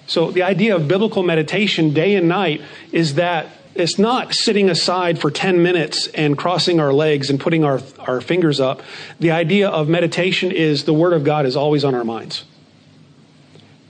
So, 0.07 0.31
the 0.31 0.43
idea 0.43 0.77
of 0.77 0.87
biblical 0.87 1.23
meditation 1.23 1.95
day 1.95 2.15
and 2.15 2.29
night 2.29 2.61
is 2.93 3.15
that 3.15 3.49
it's 3.75 3.99
not 3.99 4.35
sitting 4.35 4.69
aside 4.69 5.19
for 5.19 5.31
10 5.31 5.63
minutes 5.63 6.09
and 6.09 6.37
crossing 6.37 6.79
our 6.79 6.93
legs 6.93 7.31
and 7.31 7.41
putting 7.41 7.65
our, 7.65 7.81
our 7.99 8.21
fingers 8.21 8.61
up. 8.61 8.83
The 9.19 9.31
idea 9.31 9.71
of 9.71 9.89
meditation 9.89 10.53
is 10.53 10.85
the 10.85 10.93
Word 10.93 11.15
of 11.15 11.25
God 11.25 11.47
is 11.47 11.57
always 11.57 11.85
on 11.85 11.95
our 11.95 12.05
minds. 12.05 12.45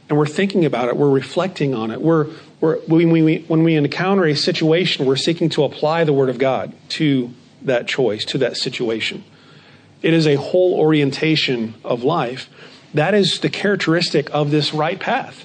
And 0.08 0.16
we're 0.16 0.26
thinking 0.26 0.64
about 0.64 0.88
it, 0.88 0.96
we're 0.96 1.10
reflecting 1.10 1.74
on 1.74 1.90
it. 1.90 2.00
We're, 2.00 2.28
we're, 2.60 2.78
we, 2.86 3.38
when 3.48 3.64
we 3.64 3.74
encounter 3.74 4.24
a 4.24 4.36
situation, 4.36 5.04
we're 5.04 5.16
seeking 5.16 5.48
to 5.50 5.64
apply 5.64 6.04
the 6.04 6.12
Word 6.12 6.28
of 6.28 6.38
God 6.38 6.72
to 6.90 7.30
that 7.62 7.88
choice, 7.88 8.24
to 8.26 8.38
that 8.38 8.56
situation. 8.56 9.24
It 10.02 10.14
is 10.14 10.26
a 10.26 10.36
whole 10.36 10.74
orientation 10.74 11.74
of 11.82 12.04
life. 12.04 12.48
That 12.94 13.14
is 13.14 13.40
the 13.40 13.50
characteristic 13.50 14.30
of 14.32 14.50
this 14.50 14.72
right 14.72 14.98
path. 15.00 15.44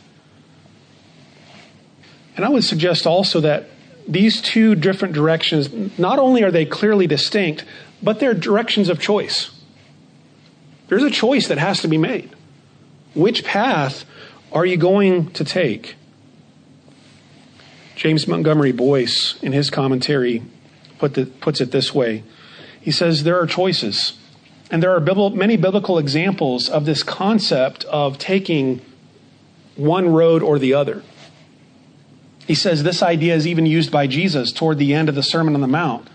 And 2.36 2.46
I 2.46 2.50
would 2.50 2.64
suggest 2.64 3.08
also 3.08 3.42
that 3.42 3.70
these 4.08 4.42
two 4.42 4.76
different 4.76 5.14
directions, 5.14 5.98
not 5.98 6.20
only 6.20 6.44
are 6.44 6.52
they 6.52 6.66
clearly 6.66 7.08
distinct, 7.08 7.66
but 8.02 8.20
they're 8.20 8.34
directions 8.34 8.90
of 8.90 9.00
choice. 9.00 9.52
There's 10.88 11.04
a 11.04 11.10
choice 11.10 11.48
that 11.48 11.58
has 11.58 11.82
to 11.82 11.88
be 11.88 11.98
made. 11.98 12.30
Which 13.14 13.44
path 13.44 14.06
are 14.52 14.66
you 14.66 14.78
going 14.78 15.32
to 15.32 15.44
take? 15.44 15.96
James 17.96 18.28
Montgomery 18.28 18.72
Boice, 18.72 19.38
in 19.42 19.52
his 19.52 19.70
commentary, 19.70 20.44
put 20.98 21.14
the, 21.14 21.26
puts 21.26 21.62
it 21.62 21.72
this 21.72 21.94
way 21.94 22.24
He 22.80 22.92
says, 22.92 23.24
There 23.24 23.40
are 23.40 23.46
choices. 23.46 24.18
And 24.70 24.82
there 24.82 24.96
are 24.96 25.30
many 25.32 25.58
biblical 25.58 25.98
examples 25.98 26.70
of 26.70 26.86
this 26.86 27.04
concept 27.04 27.84
of 27.86 28.18
taking 28.18 28.82
one 29.76 30.08
road 30.10 30.42
or 30.42 30.58
the 30.58 30.74
other. 30.74 31.04
He 32.48 32.56
says 32.56 32.84
this 32.84 33.04
idea 33.04 33.36
is 33.36 33.46
even 33.46 33.66
used 33.66 33.92
by 33.92 34.08
Jesus 34.08 34.52
toward 34.52 34.78
the 34.78 34.94
end 34.94 35.10
of 35.10 35.16
the 35.16 35.24
Sermon 35.24 35.56
on 35.56 35.62
the 35.62 35.68
Mount. 35.68 36.10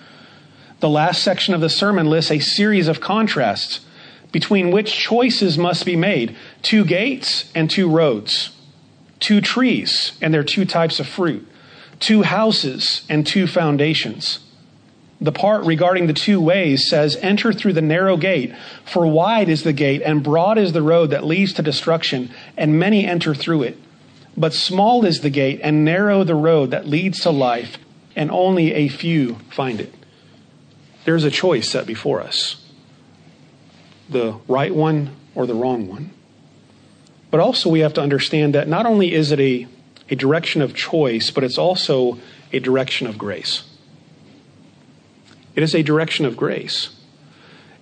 The 0.80 0.88
last 0.88 1.22
section 1.22 1.54
of 1.54 1.60
the 1.60 1.68
sermon 1.68 2.06
lists 2.06 2.30
a 2.30 2.38
series 2.38 2.88
of 2.88 3.00
contrasts 3.00 3.80
between 4.36 4.70
which 4.70 4.98
choices 4.98 5.56
must 5.56 5.86
be 5.86 5.96
made 5.96 6.36
two 6.60 6.84
gates 6.84 7.50
and 7.54 7.70
two 7.70 7.88
roads, 7.88 8.50
two 9.18 9.40
trees 9.40 10.12
and 10.20 10.34
their 10.34 10.44
two 10.44 10.66
types 10.66 11.00
of 11.00 11.06
fruit, 11.06 11.48
two 12.00 12.20
houses 12.20 13.06
and 13.08 13.26
two 13.26 13.46
foundations. 13.46 14.40
The 15.22 15.32
part 15.32 15.64
regarding 15.64 16.06
the 16.06 16.12
two 16.12 16.38
ways 16.38 16.86
says, 16.86 17.16
Enter 17.22 17.50
through 17.50 17.72
the 17.72 17.80
narrow 17.80 18.18
gate, 18.18 18.54
for 18.84 19.06
wide 19.06 19.48
is 19.48 19.62
the 19.62 19.72
gate 19.72 20.02
and 20.02 20.22
broad 20.22 20.58
is 20.58 20.74
the 20.74 20.82
road 20.82 21.12
that 21.12 21.24
leads 21.24 21.54
to 21.54 21.62
destruction, 21.62 22.28
and 22.58 22.78
many 22.78 23.06
enter 23.06 23.34
through 23.34 23.62
it. 23.62 23.78
But 24.36 24.52
small 24.52 25.06
is 25.06 25.22
the 25.22 25.30
gate 25.30 25.60
and 25.62 25.82
narrow 25.82 26.24
the 26.24 26.34
road 26.34 26.72
that 26.72 26.86
leads 26.86 27.20
to 27.20 27.30
life, 27.30 27.78
and 28.14 28.30
only 28.30 28.74
a 28.74 28.88
few 28.88 29.36
find 29.48 29.80
it. 29.80 29.94
There's 31.06 31.24
a 31.24 31.30
choice 31.30 31.70
set 31.70 31.86
before 31.86 32.20
us 32.20 32.65
the 34.08 34.38
right 34.48 34.74
one 34.74 35.10
or 35.34 35.46
the 35.46 35.54
wrong 35.54 35.88
one. 35.88 36.10
But 37.30 37.40
also, 37.40 37.68
we 37.68 37.80
have 37.80 37.94
to 37.94 38.00
understand 38.00 38.54
that 38.54 38.68
not 38.68 38.86
only 38.86 39.12
is 39.12 39.32
it 39.32 39.40
a, 39.40 39.66
a 40.08 40.16
direction 40.16 40.62
of 40.62 40.74
choice, 40.74 41.30
but 41.30 41.44
it's 41.44 41.58
also 41.58 42.18
a 42.52 42.60
direction 42.60 43.06
of 43.06 43.18
grace. 43.18 43.64
It 45.54 45.62
is 45.62 45.74
a 45.74 45.82
direction 45.82 46.24
of 46.24 46.36
grace. 46.36 46.90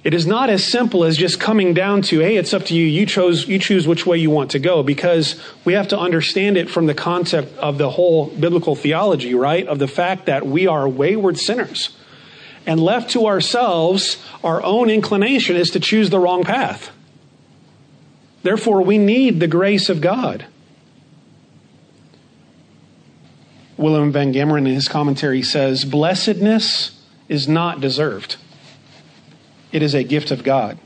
It 0.04 0.12
is 0.12 0.26
not 0.26 0.50
as 0.50 0.62
simple 0.62 1.02
as 1.04 1.16
just 1.16 1.40
coming 1.40 1.72
down 1.72 2.02
to, 2.02 2.20
hey, 2.20 2.36
it's 2.36 2.52
up 2.52 2.64
to 2.66 2.74
you. 2.74 2.84
You 2.84 3.06
chose, 3.06 3.48
you 3.48 3.58
choose 3.58 3.88
which 3.88 4.04
way 4.04 4.18
you 4.18 4.28
want 4.30 4.50
to 4.50 4.58
go 4.58 4.82
because 4.82 5.40
we 5.64 5.72
have 5.72 5.88
to 5.88 5.98
understand 5.98 6.58
it 6.58 6.68
from 6.68 6.84
the 6.86 6.94
concept 6.94 7.56
of 7.56 7.78
the 7.78 7.88
whole 7.88 8.26
biblical 8.26 8.76
theology, 8.76 9.34
right? 9.34 9.66
Of 9.66 9.78
the 9.78 9.88
fact 9.88 10.26
that 10.26 10.46
we 10.46 10.66
are 10.66 10.86
wayward 10.86 11.38
sinners. 11.38 11.96
And 12.66 12.80
left 12.80 13.10
to 13.10 13.26
ourselves, 13.26 14.22
our 14.42 14.62
own 14.62 14.88
inclination 14.88 15.56
is 15.56 15.70
to 15.70 15.80
choose 15.80 16.10
the 16.10 16.18
wrong 16.18 16.44
path. 16.44 16.90
Therefore, 18.42 18.82
we 18.82 18.98
need 18.98 19.40
the 19.40 19.48
grace 19.48 19.88
of 19.88 20.00
God. 20.00 20.46
Willem 23.76 24.12
VanGemeren 24.12 24.66
in 24.66 24.74
his 24.74 24.88
commentary 24.88 25.42
says, 25.42 25.84
Blessedness 25.84 27.02
is 27.28 27.48
not 27.48 27.80
deserved 27.80 28.36
it 29.74 29.82
is 29.82 29.92
a 29.92 30.04
gift 30.04 30.30
of 30.30 30.44
God. 30.44 30.78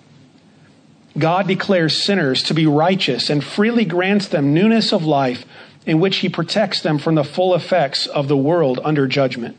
God 1.16 1.46
declares 1.46 2.02
sinners 2.02 2.42
to 2.44 2.54
be 2.54 2.66
righteous 2.66 3.28
and 3.28 3.44
freely 3.44 3.84
grants 3.84 4.28
them 4.28 4.54
newness 4.54 4.94
of 4.94 5.04
life 5.04 5.44
in 5.84 6.00
which 6.00 6.16
he 6.16 6.30
protects 6.30 6.80
them 6.80 6.98
from 6.98 7.14
the 7.14 7.22
full 7.22 7.54
effects 7.54 8.06
of 8.06 8.28
the 8.28 8.36
world 8.36 8.80
under 8.82 9.06
judgment. 9.06 9.58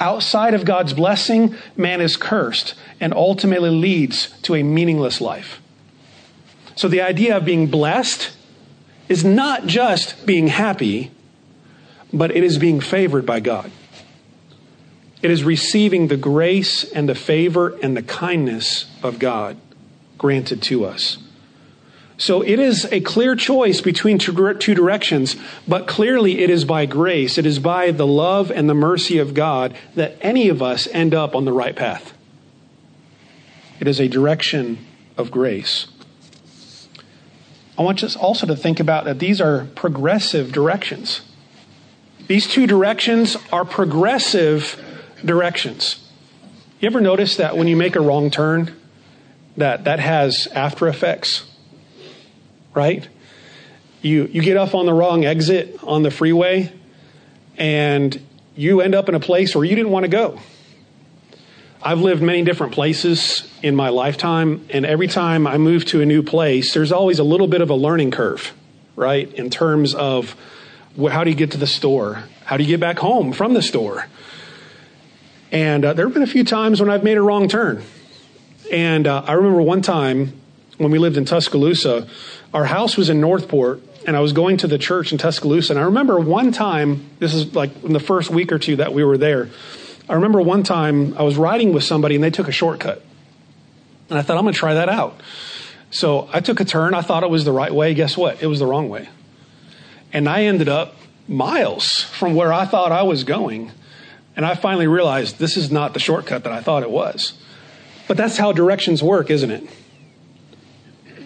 Outside 0.00 0.54
of 0.54 0.64
God's 0.64 0.94
blessing, 0.94 1.54
man 1.76 2.00
is 2.00 2.16
cursed 2.16 2.74
and 3.00 3.12
ultimately 3.12 3.70
leads 3.70 4.30
to 4.42 4.54
a 4.54 4.62
meaningless 4.62 5.20
life. 5.20 5.60
So 6.74 6.88
the 6.88 7.02
idea 7.02 7.36
of 7.36 7.44
being 7.44 7.66
blessed 7.66 8.30
is 9.10 9.24
not 9.24 9.66
just 9.66 10.24
being 10.24 10.48
happy, 10.48 11.10
but 12.12 12.34
it 12.34 12.42
is 12.42 12.56
being 12.56 12.80
favored 12.80 13.26
by 13.26 13.40
God. 13.40 13.70
It 15.20 15.30
is 15.30 15.44
receiving 15.44 16.08
the 16.08 16.16
grace 16.16 16.82
and 16.82 17.06
the 17.06 17.14
favor 17.14 17.76
and 17.82 17.94
the 17.94 18.02
kindness 18.02 18.86
of 19.02 19.18
God 19.18 19.58
granted 20.16 20.62
to 20.62 20.86
us. 20.86 21.18
So 22.20 22.42
it 22.42 22.58
is 22.58 22.84
a 22.92 23.00
clear 23.00 23.34
choice 23.34 23.80
between 23.80 24.18
two 24.18 24.74
directions, 24.74 25.36
but 25.66 25.86
clearly 25.86 26.40
it 26.40 26.50
is 26.50 26.66
by 26.66 26.84
grace, 26.84 27.38
it 27.38 27.46
is 27.46 27.58
by 27.58 27.92
the 27.92 28.06
love 28.06 28.50
and 28.50 28.68
the 28.68 28.74
mercy 28.74 29.16
of 29.16 29.32
God 29.32 29.74
that 29.94 30.18
any 30.20 30.50
of 30.50 30.60
us 30.60 30.86
end 30.88 31.14
up 31.14 31.34
on 31.34 31.46
the 31.46 31.52
right 31.52 31.74
path. 31.74 32.12
It 33.80 33.88
is 33.88 33.98
a 34.00 34.06
direction 34.06 34.84
of 35.16 35.30
grace. 35.30 35.86
I 37.78 37.82
want 37.82 38.04
us 38.04 38.16
also 38.16 38.46
to 38.48 38.54
think 38.54 38.80
about 38.80 39.06
that 39.06 39.18
these 39.18 39.40
are 39.40 39.68
progressive 39.74 40.52
directions. 40.52 41.22
These 42.26 42.48
two 42.48 42.66
directions 42.66 43.38
are 43.50 43.64
progressive 43.64 44.78
directions. 45.24 46.06
You 46.80 46.86
ever 46.86 47.00
notice 47.00 47.36
that 47.36 47.56
when 47.56 47.66
you 47.66 47.76
make 47.76 47.96
a 47.96 48.00
wrong 48.02 48.30
turn, 48.30 48.76
that 49.56 49.84
that 49.84 50.00
has 50.00 50.46
after 50.48 50.86
effects? 50.86 51.46
Right? 52.74 53.08
You 54.02 54.24
you 54.26 54.42
get 54.42 54.56
off 54.56 54.74
on 54.74 54.86
the 54.86 54.94
wrong 54.94 55.24
exit 55.24 55.78
on 55.82 56.02
the 56.02 56.10
freeway 56.10 56.72
and 57.56 58.20
you 58.56 58.80
end 58.80 58.94
up 58.94 59.08
in 59.08 59.14
a 59.14 59.20
place 59.20 59.54
where 59.54 59.64
you 59.64 59.76
didn't 59.76 59.92
want 59.92 60.04
to 60.04 60.08
go. 60.10 60.40
I've 61.82 62.00
lived 62.00 62.22
many 62.22 62.42
different 62.42 62.74
places 62.74 63.48
in 63.62 63.74
my 63.74 63.88
lifetime, 63.88 64.66
and 64.68 64.84
every 64.84 65.06
time 65.06 65.46
I 65.46 65.56
move 65.56 65.86
to 65.86 66.02
a 66.02 66.06
new 66.06 66.22
place, 66.22 66.74
there's 66.74 66.92
always 66.92 67.18
a 67.18 67.24
little 67.24 67.46
bit 67.46 67.62
of 67.62 67.70
a 67.70 67.74
learning 67.74 68.10
curve, 68.10 68.52
right? 68.96 69.32
In 69.32 69.48
terms 69.48 69.94
of 69.94 70.36
how 71.10 71.24
do 71.24 71.30
you 71.30 71.36
get 71.36 71.52
to 71.52 71.58
the 71.58 71.66
store? 71.66 72.24
How 72.44 72.58
do 72.58 72.64
you 72.64 72.68
get 72.68 72.80
back 72.80 72.98
home 72.98 73.32
from 73.32 73.54
the 73.54 73.62
store? 73.62 74.06
And 75.52 75.84
uh, 75.84 75.94
there 75.94 76.06
have 76.06 76.12
been 76.12 76.22
a 76.22 76.26
few 76.26 76.44
times 76.44 76.80
when 76.80 76.90
I've 76.90 77.02
made 77.02 77.16
a 77.16 77.22
wrong 77.22 77.48
turn. 77.48 77.82
And 78.70 79.06
uh, 79.06 79.24
I 79.26 79.32
remember 79.32 79.62
one 79.62 79.80
time 79.80 80.38
when 80.76 80.90
we 80.90 80.98
lived 80.98 81.16
in 81.16 81.24
Tuscaloosa, 81.24 82.08
our 82.52 82.64
house 82.64 82.96
was 82.96 83.08
in 83.08 83.20
Northport, 83.20 83.80
and 84.06 84.16
I 84.16 84.20
was 84.20 84.32
going 84.32 84.56
to 84.58 84.66
the 84.66 84.78
church 84.78 85.12
in 85.12 85.18
Tuscaloosa. 85.18 85.72
And 85.72 85.80
I 85.80 85.84
remember 85.84 86.18
one 86.18 86.52
time, 86.52 87.08
this 87.18 87.34
is 87.34 87.54
like 87.54 87.84
in 87.84 87.92
the 87.92 88.00
first 88.00 88.30
week 88.30 88.52
or 88.52 88.58
two 88.58 88.76
that 88.76 88.92
we 88.92 89.04
were 89.04 89.18
there, 89.18 89.50
I 90.08 90.14
remember 90.14 90.40
one 90.40 90.62
time 90.62 91.16
I 91.16 91.22
was 91.22 91.36
riding 91.36 91.72
with 91.72 91.84
somebody 91.84 92.16
and 92.16 92.24
they 92.24 92.30
took 92.30 92.48
a 92.48 92.52
shortcut. 92.52 93.02
And 94.08 94.18
I 94.18 94.22
thought, 94.22 94.36
I'm 94.36 94.42
going 94.42 94.54
to 94.54 94.58
try 94.58 94.74
that 94.74 94.88
out. 94.88 95.20
So 95.92 96.28
I 96.32 96.40
took 96.40 96.60
a 96.60 96.64
turn. 96.64 96.94
I 96.94 97.02
thought 97.02 97.22
it 97.22 97.30
was 97.30 97.44
the 97.44 97.52
right 97.52 97.72
way. 97.72 97.94
Guess 97.94 98.16
what? 98.16 98.42
It 98.42 98.46
was 98.46 98.58
the 98.58 98.66
wrong 98.66 98.88
way. 98.88 99.08
And 100.12 100.28
I 100.28 100.44
ended 100.44 100.68
up 100.68 100.96
miles 101.28 102.02
from 102.02 102.34
where 102.34 102.52
I 102.52 102.64
thought 102.64 102.90
I 102.90 103.04
was 103.04 103.22
going. 103.22 103.70
And 104.34 104.44
I 104.44 104.56
finally 104.56 104.88
realized 104.88 105.38
this 105.38 105.56
is 105.56 105.70
not 105.70 105.94
the 105.94 106.00
shortcut 106.00 106.42
that 106.44 106.52
I 106.52 106.60
thought 106.60 106.82
it 106.82 106.90
was. 106.90 107.34
But 108.08 108.16
that's 108.16 108.36
how 108.36 108.50
directions 108.50 109.02
work, 109.02 109.30
isn't 109.30 109.50
it? 109.50 109.68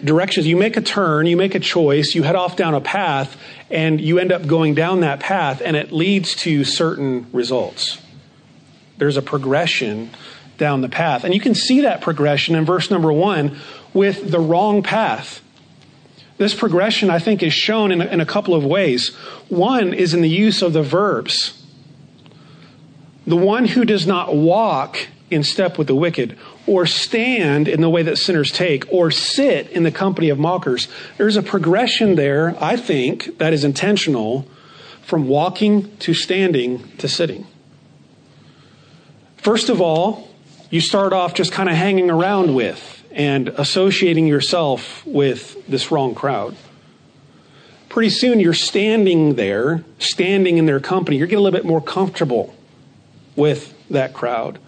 Directions, 0.05 0.45
you 0.45 0.55
make 0.55 0.77
a 0.77 0.81
turn, 0.81 1.25
you 1.25 1.35
make 1.35 1.55
a 1.55 1.59
choice, 1.59 2.13
you 2.13 2.23
head 2.23 2.35
off 2.35 2.55
down 2.55 2.75
a 2.75 2.81
path, 2.81 3.35
and 3.69 3.99
you 3.99 4.19
end 4.19 4.31
up 4.31 4.45
going 4.45 4.75
down 4.75 4.99
that 5.01 5.19
path, 5.19 5.61
and 5.65 5.75
it 5.75 5.91
leads 5.91 6.35
to 6.35 6.63
certain 6.63 7.27
results. 7.33 7.97
There's 8.97 9.17
a 9.17 9.21
progression 9.21 10.11
down 10.57 10.81
the 10.81 10.89
path. 10.89 11.23
And 11.23 11.33
you 11.33 11.39
can 11.39 11.55
see 11.55 11.81
that 11.81 12.01
progression 12.01 12.55
in 12.55 12.65
verse 12.65 12.89
number 12.89 13.11
one 13.11 13.57
with 13.93 14.31
the 14.31 14.39
wrong 14.39 14.83
path. 14.83 15.41
This 16.37 16.53
progression, 16.53 17.09
I 17.09 17.19
think, 17.19 17.41
is 17.41 17.53
shown 17.53 17.91
in 17.91 18.01
a, 18.01 18.05
in 18.05 18.21
a 18.21 18.25
couple 18.25 18.53
of 18.53 18.63
ways. 18.63 19.15
One 19.49 19.93
is 19.93 20.13
in 20.13 20.21
the 20.21 20.29
use 20.29 20.61
of 20.61 20.73
the 20.73 20.83
verbs. 20.83 21.61
The 23.25 23.37
one 23.37 23.65
who 23.65 23.85
does 23.85 24.05
not 24.05 24.35
walk 24.35 25.07
in 25.31 25.43
step 25.43 25.77
with 25.77 25.87
the 25.87 25.95
wicked, 25.95 26.37
or 26.67 26.85
stand 26.85 27.67
in 27.67 27.81
the 27.81 27.89
way 27.89 28.01
that 28.03 28.17
sinners 28.17 28.51
take, 28.51 28.85
or 28.91 29.11
sit 29.11 29.69
in 29.69 29.83
the 29.83 29.91
company 29.91 30.29
of 30.29 30.39
mockers. 30.39 30.87
There's 31.17 31.37
a 31.37 31.43
progression 31.43 32.15
there, 32.15 32.55
I 32.59 32.75
think, 32.75 33.37
that 33.37 33.53
is 33.53 33.63
intentional 33.63 34.47
from 35.03 35.27
walking 35.27 35.95
to 35.97 36.13
standing 36.13 36.89
to 36.97 37.07
sitting. 37.07 37.45
First 39.37 39.69
of 39.69 39.79
all, 39.79 40.27
you 40.71 40.81
start 40.81 41.13
off 41.13 41.35
just 41.35 41.51
kind 41.51 41.69
of 41.69 41.75
hanging 41.75 42.09
around 42.09 42.55
with 42.55 43.03
and 43.11 43.49
associating 43.49 44.25
yourself 44.25 45.05
with 45.05 45.65
this 45.67 45.91
wrong 45.91 46.15
crowd. 46.15 46.55
Pretty 47.87 48.09
soon 48.09 48.39
you're 48.39 48.53
standing 48.53 49.35
there, 49.35 49.85
standing 49.99 50.57
in 50.57 50.65
their 50.65 50.79
company. 50.79 51.17
You're 51.17 51.27
getting 51.27 51.39
a 51.39 51.41
little 51.43 51.57
bit 51.57 51.65
more 51.65 51.79
comfortable 51.79 52.55
with 53.35 53.73
that 53.89 54.13
crowd. 54.13 54.59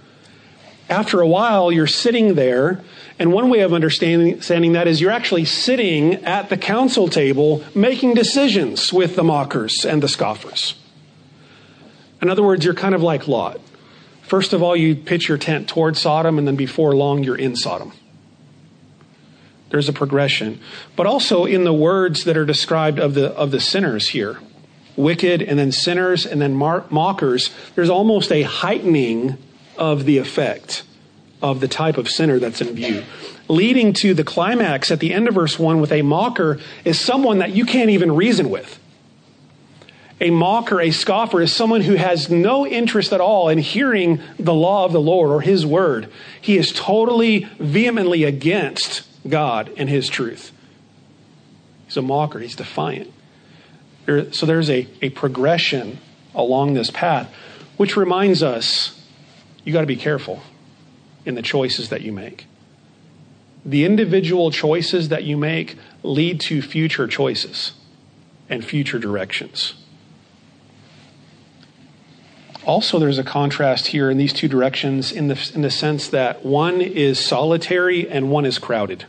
After 0.90 1.20
a 1.20 1.28
while, 1.28 1.72
you're 1.72 1.88
sitting 1.88 2.36
there, 2.36 2.82
and 3.20 3.34
one 3.34 3.50
way 3.50 3.60
of 3.60 3.74
understanding 3.74 4.72
that 4.74 4.88
is 4.88 5.02
you're 5.02 5.12
actually 5.12 5.46
sitting 5.46 6.16
at 6.24 6.50
the 6.50 6.58
council 6.58 7.10
table 7.10 7.64
making 7.76 8.14
decisions 8.14 8.94
with 8.94 9.16
the 9.16 9.24
mockers 9.24 9.84
and 9.86 10.02
the 10.02 10.08
scoffers. 10.08 10.76
In 12.22 12.30
other 12.30 12.44
words, 12.44 12.64
you're 12.64 12.74
kind 12.74 12.96
of 12.96 13.04
like 13.04 13.28
Lot. 13.28 13.60
First 14.22 14.54
of 14.54 14.64
all, 14.64 14.76
you 14.76 14.96
pitch 14.96 15.28
your 15.28 15.38
tent 15.38 15.68
toward 15.68 15.98
Sodom, 15.98 16.38
and 16.38 16.48
then 16.48 16.56
before 16.56 16.96
long, 16.96 17.24
you're 17.24 17.38
in 17.38 17.56
Sodom. 17.56 17.92
There's 19.70 19.90
a 19.90 19.94
progression. 19.94 20.60
But 20.96 21.06
also 21.06 21.46
in 21.46 21.66
the 21.66 21.74
words 21.74 22.24
that 22.24 22.38
are 22.38 22.46
described 22.46 23.00
of 23.00 23.14
the, 23.14 23.32
of 23.32 23.52
the 23.52 23.60
sinners 23.60 24.10
here 24.10 24.40
wicked, 24.98 25.44
and 25.44 25.60
then 25.60 25.72
sinners, 25.72 26.26
and 26.26 26.42
then 26.42 26.56
mar- 26.56 26.86
mockers, 26.90 27.52
there's 27.76 27.90
almost 27.90 28.32
a 28.32 28.42
heightening 28.42 29.38
of 29.78 30.06
the 30.06 30.18
effect 30.18 30.84
of 31.42 31.60
the 31.60 31.68
type 31.68 31.98
of 31.98 32.10
sinner 32.10 32.40
that's 32.40 32.62
in 32.62 32.74
view. 32.76 33.04
Leading 33.48 33.94
to 33.94 34.14
the 34.14 34.24
climax 34.24 34.92
at 34.92 35.00
the 35.00 35.14
end 35.14 35.28
of 35.28 35.36
verse 35.36 35.58
1 35.58 35.80
with 35.80 35.92
a 35.92 36.02
mocker 36.02 36.60
is 36.84 37.00
someone 37.00 37.40
that 37.40 37.52
you 37.52 37.66
can't 37.66 37.90
even 37.90 38.16
reason 38.16 38.50
with. 38.50 38.80
A 40.20 40.32
mocker, 40.32 40.82
a 40.82 40.90
scoffer, 40.90 41.42
is 41.42 41.54
someone 41.54 41.82
who 41.82 41.94
has 41.94 42.30
no 42.30 42.66
interest 42.66 43.14
at 43.14 43.22
all 43.22 43.50
in 43.50 43.60
hearing 43.60 44.20
the 44.40 44.54
law 44.54 44.84
of 44.84 44.92
the 44.92 45.00
Lord 45.00 45.30
or 45.30 45.42
his 45.42 45.64
word. 45.64 46.12
He 46.42 46.58
is 46.58 46.72
totally, 46.74 47.48
vehemently 47.60 48.24
against 48.24 49.04
God 49.30 49.72
and 49.78 49.88
his 49.88 50.10
truth. 50.10 50.52
He's 51.86 51.98
a 51.98 52.02
mocker, 52.02 52.40
he's 52.40 52.56
defiant. 52.56 53.14
There, 54.06 54.34
so 54.34 54.48
there's 54.48 54.72
a, 54.72 54.88
a 55.04 55.10
progression 55.10 56.00
along 56.34 56.74
this 56.74 56.90
path, 56.90 57.32
which 57.78 57.96
reminds 57.96 58.42
us 58.42 58.97
you 59.68 59.74
got 59.74 59.82
to 59.82 59.86
be 59.86 59.98
careful 59.98 60.42
in 61.26 61.36
the 61.36 61.42
choices 61.42 61.90
that 61.90 62.00
you 62.00 62.14
make. 62.14 62.46
The 63.66 63.84
individual 63.84 64.50
choices 64.50 65.10
that 65.10 65.26
you 65.26 65.36
make 65.36 65.76
lead 66.04 66.40
to 66.42 66.62
future 66.62 67.06
choices 67.06 67.74
and 68.48 68.64
future 68.64 68.98
directions. 68.98 69.74
Also, 72.64 72.98
there's 72.98 73.18
a 73.18 73.26
contrast 73.26 73.88
here 73.88 74.10
in 74.10 74.18
these 74.18 74.32
two 74.32 74.48
directions 74.48 75.12
in 75.12 75.28
the, 75.28 75.52
in 75.54 75.64
the 75.64 75.70
sense 75.70 76.08
that 76.08 76.46
one 76.46 76.80
is 76.80 77.20
solitary 77.20 78.10
and 78.10 78.32
one 78.32 78.46
is 78.46 78.60
crowded. 78.60 79.04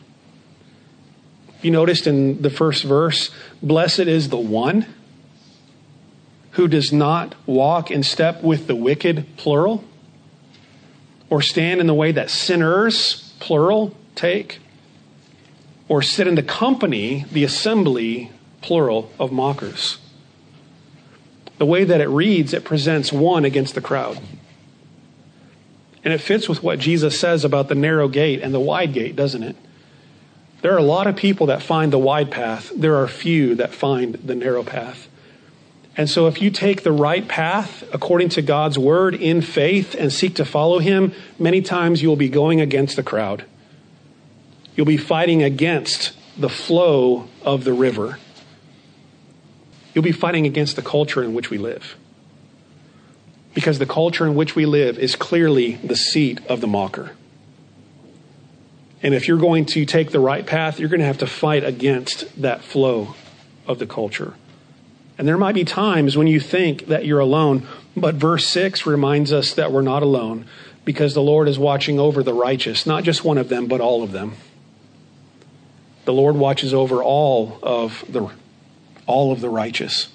You 1.63 1.71
noticed 1.71 2.09
in 2.09 2.43
the 2.43 2.51
first 2.51 2.83
verse, 2.83 3.31
blessed 3.63 4.01
is 4.01 4.31
the 4.31 4.37
one 4.37 4.87
who 6.53 6.67
does 6.67 6.93
not 6.93 7.37
walk 7.47 7.93
in 7.93 8.03
step 8.03 8.43
with 8.43 8.67
the 8.67 8.75
wicked, 8.75 9.25
plural, 9.37 9.85
or 11.31 11.43
stand 11.43 11.81
in 11.81 11.87
the 11.87 11.95
way 11.95 12.13
that 12.13 12.31
sinners, 12.31 13.33
plural, 13.41 13.95
take, 14.15 14.59
or 15.89 16.03
sit 16.03 16.27
in 16.27 16.35
the 16.35 16.43
company, 16.43 17.25
the 17.33 17.45
assembly, 17.45 18.31
plural, 18.61 19.11
of 19.19 19.33
mockers 19.33 19.99
the 21.59 21.67
way 21.67 21.85
that 21.85 22.01
it 22.01 22.09
reads, 22.09 22.55
it 22.55 22.65
presents 22.65 23.13
one 23.13 23.45
against 23.45 23.75
the 23.75 23.81
crowd. 23.81 24.19
And 26.05 26.15
it 26.15 26.19
fits 26.19 26.49
with 26.49 26.63
what 26.63 26.79
Jesus 26.79 27.19
says 27.19 27.45
about 27.45 27.69
the 27.69 27.75
narrow 27.75 28.09
gate 28.09 28.41
and 28.41 28.55
the 28.55 28.61
wide 28.61 28.93
gate, 28.93 29.17
doesn't 29.17 29.43
it? 29.43 29.57
There 30.63 30.73
are 30.73 30.79
a 30.79 30.83
lot 30.83 31.07
of 31.07 31.17
people 31.17 31.47
that 31.47 31.63
find 31.63 31.93
the 31.93 31.99
wide 31.99 32.31
path, 32.31 32.73
there 32.75 32.97
are 32.97 33.09
few 33.09 33.57
that 33.57 33.75
find 33.75 34.15
the 34.15 34.35
narrow 34.35 34.63
path. 34.63 35.08
And 35.99 36.09
so, 36.09 36.29
if 36.29 36.41
you 36.41 36.53
take 36.53 36.85
the 36.85 36.93
right 36.93 37.27
path 37.27 37.83
according 37.93 38.29
to 38.31 38.43
God's 38.43 38.79
word 38.79 39.17
in 39.17 39.43
faith 39.43 39.97
and 39.97 40.13
seek 40.13 40.37
to 40.37 40.45
follow 40.45 40.79
Him, 40.79 41.13
many 41.41 41.61
times 41.61 42.01
you'll 42.01 42.15
be 42.15 42.29
going 42.29 42.61
against 42.61 42.95
the 42.95 43.03
crowd. 43.03 43.45
You'll 44.77 44.87
be 44.87 44.97
fighting 44.97 45.43
against 45.43 46.13
the 46.41 46.49
flow 46.49 47.29
of 47.43 47.65
the 47.65 47.73
river. 47.73 48.21
You'll 49.93 50.05
be 50.05 50.13
fighting 50.13 50.47
against 50.47 50.77
the 50.77 50.83
culture 50.83 51.25
in 51.25 51.35
which 51.35 51.51
we 51.51 51.59
live. 51.59 51.97
Because 53.53 53.81
the 53.81 53.87
culture 53.87 54.25
in 54.25 54.37
which 54.37 54.55
we 54.55 54.67
live 54.67 55.01
is 55.01 55.17
clearly 55.17 55.75
the 55.83 55.97
seat 55.97 56.39
of 56.47 56.61
the 56.61 56.69
mocker. 56.69 57.11
And 59.03 59.15
if 59.15 59.27
you're 59.27 59.39
going 59.39 59.67
to 59.67 59.85
take 59.85 60.13
the 60.13 60.21
right 60.21 60.47
path, 60.47 60.79
you're 60.79 60.91
going 60.91 61.01
to 61.01 61.07
have 61.07 61.19
to 61.19 61.27
fight 61.27 61.65
against 61.65 62.41
that 62.41 62.63
flow 62.63 63.17
of 63.67 63.81
the 63.81 63.87
culture. 63.87 64.35
And 65.19 65.27
there 65.27 65.37
might 65.37 65.55
be 65.55 65.65
times 65.65 66.17
when 66.17 66.29
you 66.29 66.39
think 66.39 66.87
that 66.87 67.05
you're 67.05 67.19
alone, 67.19 67.67
but 67.97 68.15
verse 68.15 68.47
6 68.47 68.87
reminds 68.87 69.33
us 69.33 69.53
that 69.55 69.73
we're 69.73 69.83
not 69.83 70.05
alone 70.05 70.47
because 70.85 71.13
the 71.13 71.23
Lord 71.23 71.49
is 71.49 71.59
watching 71.59 71.99
over 71.99 72.23
the 72.23 72.33
righteous, 72.33 72.87
not 72.87 73.03
just 73.03 73.25
one 73.25 73.37
of 73.37 73.49
them, 73.49 73.67
but 73.67 73.81
all 73.81 74.05
of 74.05 74.13
them. 74.13 74.37
The 76.05 76.13
Lord 76.13 76.37
watches 76.37 76.73
over 76.73 77.03
all 77.03 77.59
of 77.63 78.05
the 78.09 78.31
all 79.07 79.33
of 79.33 79.41
the 79.41 79.49
righteous. 79.49 80.09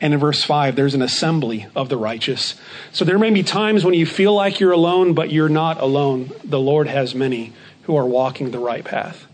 And 0.00 0.12
in 0.12 0.20
verse 0.20 0.44
5, 0.44 0.76
there's 0.76 0.94
an 0.94 1.02
assembly 1.02 1.66
of 1.74 1.88
the 1.88 1.96
righteous. 1.96 2.56
So 2.92 3.04
there 3.04 3.18
may 3.18 3.30
be 3.30 3.42
times 3.42 3.84
when 3.84 3.94
you 3.94 4.06
feel 4.06 4.34
like 4.34 4.60
you're 4.60 4.72
alone, 4.72 5.14
but 5.14 5.32
you're 5.32 5.48
not 5.48 5.80
alone. 5.80 6.30
The 6.44 6.60
Lord 6.60 6.88
has 6.88 7.14
many 7.14 7.52
who 7.84 7.96
are 7.96 8.04
walking 8.04 8.50
the 8.50 8.58
right 8.58 8.84
path. 8.84 9.26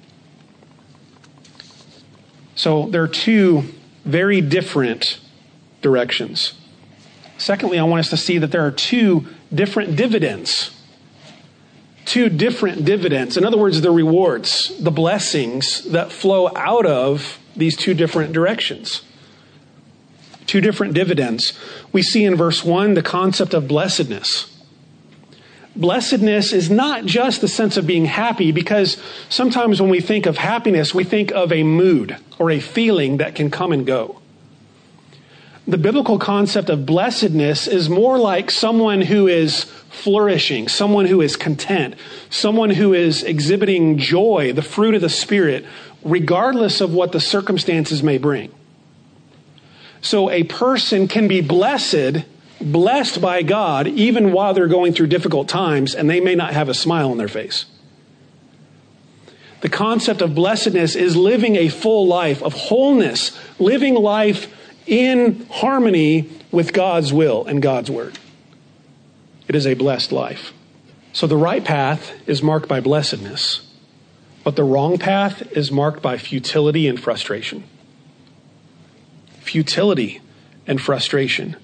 So 2.54 2.88
there 2.90 3.02
are 3.02 3.08
two 3.08 3.64
very 4.04 4.40
different 4.40 5.20
directions. 5.82 6.54
Secondly, 7.38 7.78
I 7.78 7.84
want 7.84 8.00
us 8.00 8.10
to 8.10 8.16
see 8.16 8.38
that 8.38 8.50
there 8.50 8.64
are 8.66 8.70
two 8.70 9.26
different 9.52 9.96
dividends. 9.96 10.76
Two 12.04 12.28
different 12.28 12.84
dividends. 12.84 13.36
In 13.36 13.44
other 13.44 13.56
words, 13.56 13.80
the 13.80 13.90
rewards, 13.90 14.76
the 14.78 14.90
blessings 14.90 15.84
that 15.90 16.12
flow 16.12 16.50
out 16.54 16.86
of 16.86 17.38
these 17.56 17.76
two 17.76 17.94
different 17.94 18.32
directions. 18.32 19.02
Two 20.46 20.60
different 20.60 20.94
dividends. 20.94 21.52
We 21.92 22.02
see 22.02 22.24
in 22.24 22.36
verse 22.36 22.64
1 22.64 22.94
the 22.94 23.02
concept 23.02 23.54
of 23.54 23.68
blessedness. 23.68 24.59
Blessedness 25.76 26.52
is 26.52 26.68
not 26.70 27.04
just 27.04 27.40
the 27.40 27.48
sense 27.48 27.76
of 27.76 27.86
being 27.86 28.04
happy, 28.04 28.50
because 28.50 28.96
sometimes 29.28 29.80
when 29.80 29.90
we 29.90 30.00
think 30.00 30.26
of 30.26 30.36
happiness, 30.36 30.94
we 30.94 31.04
think 31.04 31.30
of 31.30 31.52
a 31.52 31.62
mood 31.62 32.16
or 32.38 32.50
a 32.50 32.60
feeling 32.60 33.18
that 33.18 33.34
can 33.34 33.50
come 33.50 33.72
and 33.72 33.86
go. 33.86 34.20
The 35.68 35.78
biblical 35.78 36.18
concept 36.18 36.68
of 36.70 36.86
blessedness 36.86 37.68
is 37.68 37.88
more 37.88 38.18
like 38.18 38.50
someone 38.50 39.02
who 39.02 39.28
is 39.28 39.64
flourishing, 39.90 40.66
someone 40.66 41.06
who 41.06 41.20
is 41.20 41.36
content, 41.36 41.94
someone 42.30 42.70
who 42.70 42.92
is 42.92 43.22
exhibiting 43.22 43.98
joy, 43.98 44.52
the 44.52 44.62
fruit 44.62 44.94
of 44.94 45.00
the 45.00 45.08
Spirit, 45.08 45.64
regardless 46.02 46.80
of 46.80 46.92
what 46.92 47.12
the 47.12 47.20
circumstances 47.20 48.02
may 48.02 48.18
bring. 48.18 48.52
So 50.00 50.30
a 50.30 50.42
person 50.44 51.06
can 51.06 51.28
be 51.28 51.40
blessed, 51.40 52.24
blessed 52.60 53.20
by 53.20 53.42
God, 53.42 53.86
even 53.86 54.32
while 54.32 54.54
they're 54.54 54.68
going 54.68 54.92
through 54.92 55.08
difficult 55.08 55.48
times, 55.48 55.94
and 55.94 56.08
they 56.08 56.20
may 56.20 56.34
not 56.34 56.52
have 56.52 56.68
a 56.68 56.74
smile 56.74 57.10
on 57.10 57.18
their 57.18 57.28
face. 57.28 57.66
The 59.60 59.68
concept 59.68 60.22
of 60.22 60.34
blessedness 60.34 60.96
is 60.96 61.16
living 61.16 61.56
a 61.56 61.68
full 61.68 62.06
life 62.06 62.42
of 62.42 62.54
wholeness, 62.54 63.38
living 63.58 63.94
life 63.94 64.54
in 64.86 65.46
harmony 65.50 66.30
with 66.50 66.72
God's 66.72 67.12
will 67.12 67.44
and 67.44 67.60
God's 67.60 67.90
word. 67.90 68.18
It 69.48 69.54
is 69.54 69.66
a 69.66 69.74
blessed 69.74 70.12
life. 70.12 70.52
So 71.12 71.26
the 71.26 71.36
right 71.36 71.64
path 71.64 72.12
is 72.28 72.42
marked 72.42 72.68
by 72.68 72.80
blessedness, 72.80 73.66
but 74.44 74.56
the 74.56 74.64
wrong 74.64 74.96
path 74.96 75.42
is 75.52 75.70
marked 75.70 76.00
by 76.00 76.18
futility 76.18 76.86
and 76.86 76.98
frustration. 76.98 77.64
Futility 79.40 80.20
and 80.66 80.80
frustration. 80.80 81.56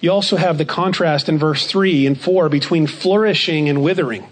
You 0.00 0.10
also 0.10 0.36
have 0.36 0.58
the 0.58 0.64
contrast 0.64 1.28
in 1.28 1.38
verse 1.38 1.66
3 1.66 2.06
and 2.06 2.18
4 2.18 2.48
between 2.48 2.86
flourishing 2.86 3.68
and 3.68 3.82
withering 3.82 4.26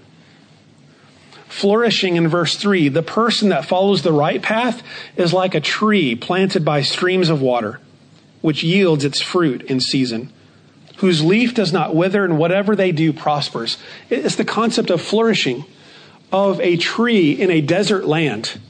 flourishing 1.49 2.17
in 2.17 2.29
verse 2.29 2.57
3. 2.57 2.89
The 2.89 3.03
person 3.03 3.49
that 3.49 3.65
follows 3.65 4.03
the 4.03 4.13
right 4.13 4.41
path 4.41 4.83
is 5.17 5.33
like 5.33 5.55
a 5.55 5.61
tree 5.61 6.15
planted 6.15 6.65
by 6.65 6.83
streams 6.83 7.29
of 7.29 7.43
water, 7.43 7.81
which 8.41 8.63
yields 8.63 9.05
its 9.05 9.21
fruit 9.21 9.63
in 9.63 9.81
season, 9.81 10.33
whose 10.99 11.25
leaf 11.25 11.55
does 11.55 11.73
not 11.73 11.95
wither, 11.95 12.25
and 12.25 12.39
whatever 12.39 12.77
they 12.77 12.93
do 12.93 13.13
prospers. 13.13 13.79
It's 14.11 14.37
the 14.37 14.45
concept 14.45 14.91
of 14.91 15.01
flourishing, 15.01 15.65
of 16.31 16.61
a 16.61 16.77
tree 16.77 17.33
in 17.33 17.51
a 17.51 17.61
desert 17.61 18.07
land, 18.07 18.61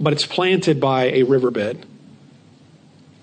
but 0.00 0.12
it's 0.12 0.26
planted 0.26 0.80
by 0.80 1.10
a 1.10 1.22
riverbed 1.22 1.86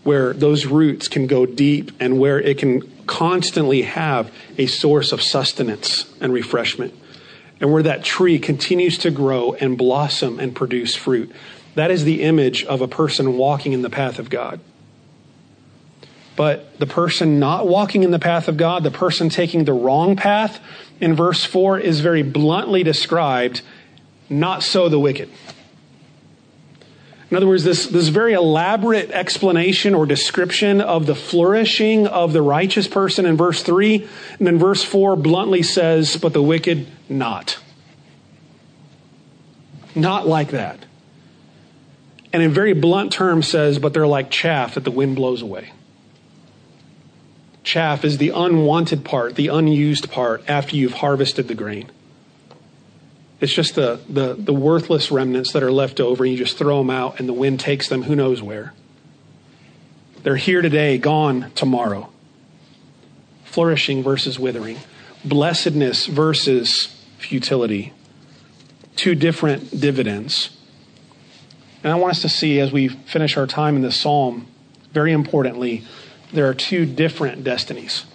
where 0.06 0.34
those 0.34 0.68
roots 0.68 1.08
can 1.08 1.26
go 1.26 1.48
deep 1.48 1.92
and 2.00 2.20
where 2.20 2.40
it 2.40 2.60
can 2.60 2.80
constantly 3.08 3.82
have 3.82 4.32
a 4.58 4.68
source 4.68 5.12
of 5.12 5.22
sustenance 5.22 6.06
and 6.22 6.32
refreshment 6.32 6.94
and 7.60 7.74
where 7.74 7.82
that 7.82 8.04
tree 8.04 8.38
continues 8.38 9.00
to 9.00 9.10
grow 9.10 9.54
and 9.54 9.78
blossom 9.80 10.40
and 10.40 10.56
produce 10.56 10.96
fruit. 10.96 11.32
That 11.74 11.90
is 11.90 12.04
the 12.04 12.22
image 12.22 12.64
of 12.66 12.82
a 12.82 12.88
person 12.88 13.36
walking 13.36 13.74
in 13.74 13.82
the 13.82 13.90
path 13.90 14.20
of 14.20 14.30
God. 14.30 14.60
But 16.36 16.78
the 16.78 16.86
person 16.86 17.40
not 17.40 17.68
walking 17.68 18.04
in 18.04 18.12
the 18.12 18.20
path 18.20 18.48
of 18.48 18.58
God, 18.58 18.84
the 18.84 18.92
person 18.92 19.30
taking 19.30 19.64
the 19.64 19.74
wrong 19.74 20.16
path, 20.16 20.60
in 21.02 21.16
verse 21.16 21.44
4 21.44 21.80
is 21.80 22.02
very 22.02 22.22
bluntly 22.22 22.84
described 22.84 23.64
not 24.30 24.62
so 24.62 24.88
the 24.88 25.00
wicked. 25.00 25.30
In 27.32 27.38
other 27.38 27.48
words, 27.48 27.64
this, 27.64 27.88
this 27.88 28.10
very 28.10 28.34
elaborate 28.34 29.10
explanation 29.10 29.96
or 29.96 30.06
description 30.06 30.80
of 30.80 31.08
the 31.08 31.16
flourishing 31.16 32.06
of 32.06 32.34
the 32.34 32.42
righteous 32.42 32.88
person 32.88 33.26
in 33.26 33.36
verse 33.36 33.64
3, 33.64 34.08
and 34.38 34.48
then 34.48 34.60
verse 34.60 34.84
4 34.84 35.16
bluntly 35.16 35.64
says, 35.64 36.18
but 36.18 36.34
the 36.34 36.44
wicked 36.44 36.88
not. 37.10 37.58
Not 39.96 40.28
like 40.28 40.50
that. 40.50 40.86
And 42.32 42.44
in 42.44 42.52
very 42.52 42.74
blunt 42.74 43.12
terms 43.12 43.48
says, 43.48 43.80
but 43.80 43.94
they're 43.94 44.06
like 44.06 44.30
chaff 44.30 44.76
that 44.76 44.84
the 44.84 44.92
wind 44.92 45.16
blows 45.16 45.42
away. 45.42 45.72
Chaff 47.64 48.06
is 48.06 48.20
the 48.20 48.30
unwanted 48.30 49.04
part, 49.04 49.36
the 49.36 49.48
unused 49.48 50.12
part 50.12 50.44
after 50.48 50.76
you've 50.76 50.94
harvested 50.94 51.48
the 51.48 51.56
grain. 51.56 51.90
It's 53.42 53.54
just 53.54 53.76
the, 53.76 54.00
the, 54.08 54.34
the 54.34 54.54
worthless 54.54 55.12
remnants 55.12 55.52
that 55.54 55.64
are 55.64 55.72
left 55.72 56.00
over, 56.00 56.24
and 56.24 56.32
you 56.32 56.38
just 56.38 56.58
throw 56.58 56.78
them 56.80 56.90
out, 56.90 57.20
and 57.20 57.28
the 57.28 57.34
wind 57.34 57.60
takes 57.60 57.90
them 57.90 58.04
who 58.04 58.16
knows 58.16 58.42
where. 58.42 58.74
They're 60.24 60.38
here 60.38 60.62
today, 60.62 60.98
gone 60.98 61.52
tomorrow. 61.54 62.10
Flourishing 63.44 64.04
versus 64.04 64.40
withering. 64.40 64.78
Blessedness 65.24 66.08
versus 66.08 66.88
futility. 67.18 67.94
Two 68.96 69.16
different 69.16 69.80
dividends. 69.80 70.58
And 71.84 71.92
I 71.92 71.98
want 71.98 72.12
us 72.12 72.22
to 72.24 72.30
see 72.30 72.60
as 72.60 72.72
we 72.72 72.88
finish 72.88 73.38
our 73.38 73.46
time 73.46 73.76
in 73.76 73.82
this 73.82 73.98
psalm, 73.98 74.48
very 74.92 75.12
importantly, 75.12 75.84
there 76.34 76.48
are 76.50 76.54
two 76.54 76.86
different 76.86 77.44
destinies. 77.44 78.06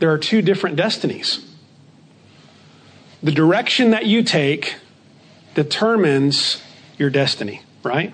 There 0.00 0.10
are 0.10 0.18
two 0.18 0.42
different 0.42 0.76
destinies. 0.76 1.53
The 3.24 3.32
direction 3.32 3.92
that 3.92 4.04
you 4.04 4.22
take 4.22 4.76
determines 5.54 6.62
your 6.98 7.08
destiny, 7.08 7.62
right? 7.82 8.12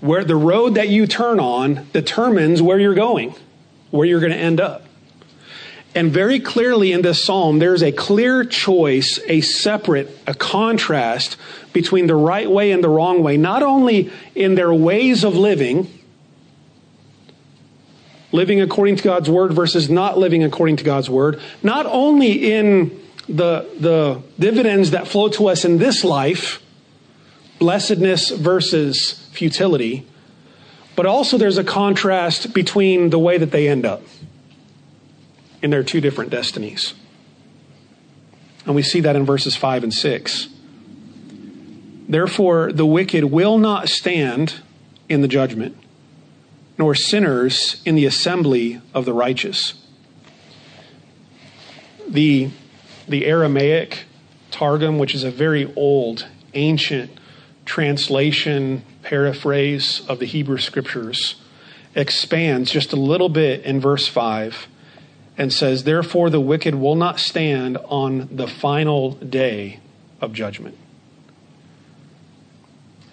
Where 0.00 0.22
the 0.22 0.36
road 0.36 0.74
that 0.74 0.90
you 0.90 1.06
turn 1.06 1.40
on 1.40 1.88
determines 1.94 2.60
where 2.60 2.78
you're 2.78 2.94
going, 2.94 3.34
where 3.90 4.06
you're 4.06 4.20
going 4.20 4.32
to 4.32 4.38
end 4.38 4.60
up. 4.60 4.84
And 5.94 6.12
very 6.12 6.40
clearly 6.40 6.92
in 6.92 7.00
this 7.00 7.24
psalm, 7.24 7.58
there's 7.58 7.82
a 7.82 7.90
clear 7.90 8.44
choice, 8.44 9.18
a 9.26 9.40
separate, 9.40 10.10
a 10.26 10.34
contrast 10.34 11.38
between 11.72 12.08
the 12.08 12.14
right 12.14 12.50
way 12.50 12.70
and 12.70 12.84
the 12.84 12.90
wrong 12.90 13.22
way, 13.22 13.38
not 13.38 13.62
only 13.62 14.12
in 14.34 14.56
their 14.56 14.74
ways 14.74 15.24
of 15.24 15.34
living, 15.34 15.88
living 18.30 18.60
according 18.60 18.96
to 18.96 19.02
God's 19.02 19.30
word 19.30 19.54
versus 19.54 19.88
not 19.88 20.18
living 20.18 20.44
according 20.44 20.76
to 20.76 20.84
God's 20.84 21.08
word, 21.08 21.40
not 21.62 21.86
only 21.86 22.52
in 22.52 23.05
the, 23.28 23.68
the 23.78 24.22
dividends 24.38 24.92
that 24.92 25.08
flow 25.08 25.28
to 25.30 25.48
us 25.48 25.64
in 25.64 25.78
this 25.78 26.04
life, 26.04 26.62
blessedness 27.58 28.30
versus 28.30 29.28
futility, 29.32 30.06
but 30.94 31.06
also 31.06 31.36
there's 31.36 31.58
a 31.58 31.64
contrast 31.64 32.54
between 32.54 33.10
the 33.10 33.18
way 33.18 33.38
that 33.38 33.50
they 33.50 33.68
end 33.68 33.84
up 33.84 34.02
in 35.62 35.70
their 35.70 35.82
two 35.82 36.00
different 36.00 36.30
destinies. 36.30 36.94
And 38.64 38.74
we 38.74 38.82
see 38.82 39.00
that 39.00 39.16
in 39.16 39.24
verses 39.24 39.56
5 39.56 39.84
and 39.84 39.94
6. 39.94 40.48
Therefore, 42.08 42.72
the 42.72 42.86
wicked 42.86 43.24
will 43.24 43.58
not 43.58 43.88
stand 43.88 44.60
in 45.08 45.22
the 45.22 45.28
judgment, 45.28 45.76
nor 46.78 46.94
sinners 46.94 47.80
in 47.84 47.94
the 47.94 48.06
assembly 48.06 48.80
of 48.94 49.04
the 49.04 49.12
righteous. 49.12 49.74
The 52.08 52.50
the 53.08 53.26
Aramaic 53.26 54.04
Targum, 54.50 54.98
which 54.98 55.14
is 55.14 55.24
a 55.24 55.30
very 55.30 55.72
old, 55.74 56.26
ancient 56.54 57.10
translation, 57.64 58.82
paraphrase 59.02 60.02
of 60.08 60.18
the 60.18 60.26
Hebrew 60.26 60.58
scriptures, 60.58 61.36
expands 61.94 62.70
just 62.70 62.92
a 62.92 62.96
little 62.96 63.28
bit 63.28 63.64
in 63.64 63.80
verse 63.80 64.06
5 64.06 64.68
and 65.38 65.52
says, 65.52 65.84
Therefore 65.84 66.30
the 66.30 66.40
wicked 66.40 66.74
will 66.74 66.94
not 66.94 67.18
stand 67.18 67.76
on 67.88 68.28
the 68.34 68.46
final 68.46 69.12
day 69.12 69.80
of 70.20 70.32
judgment. 70.32 70.76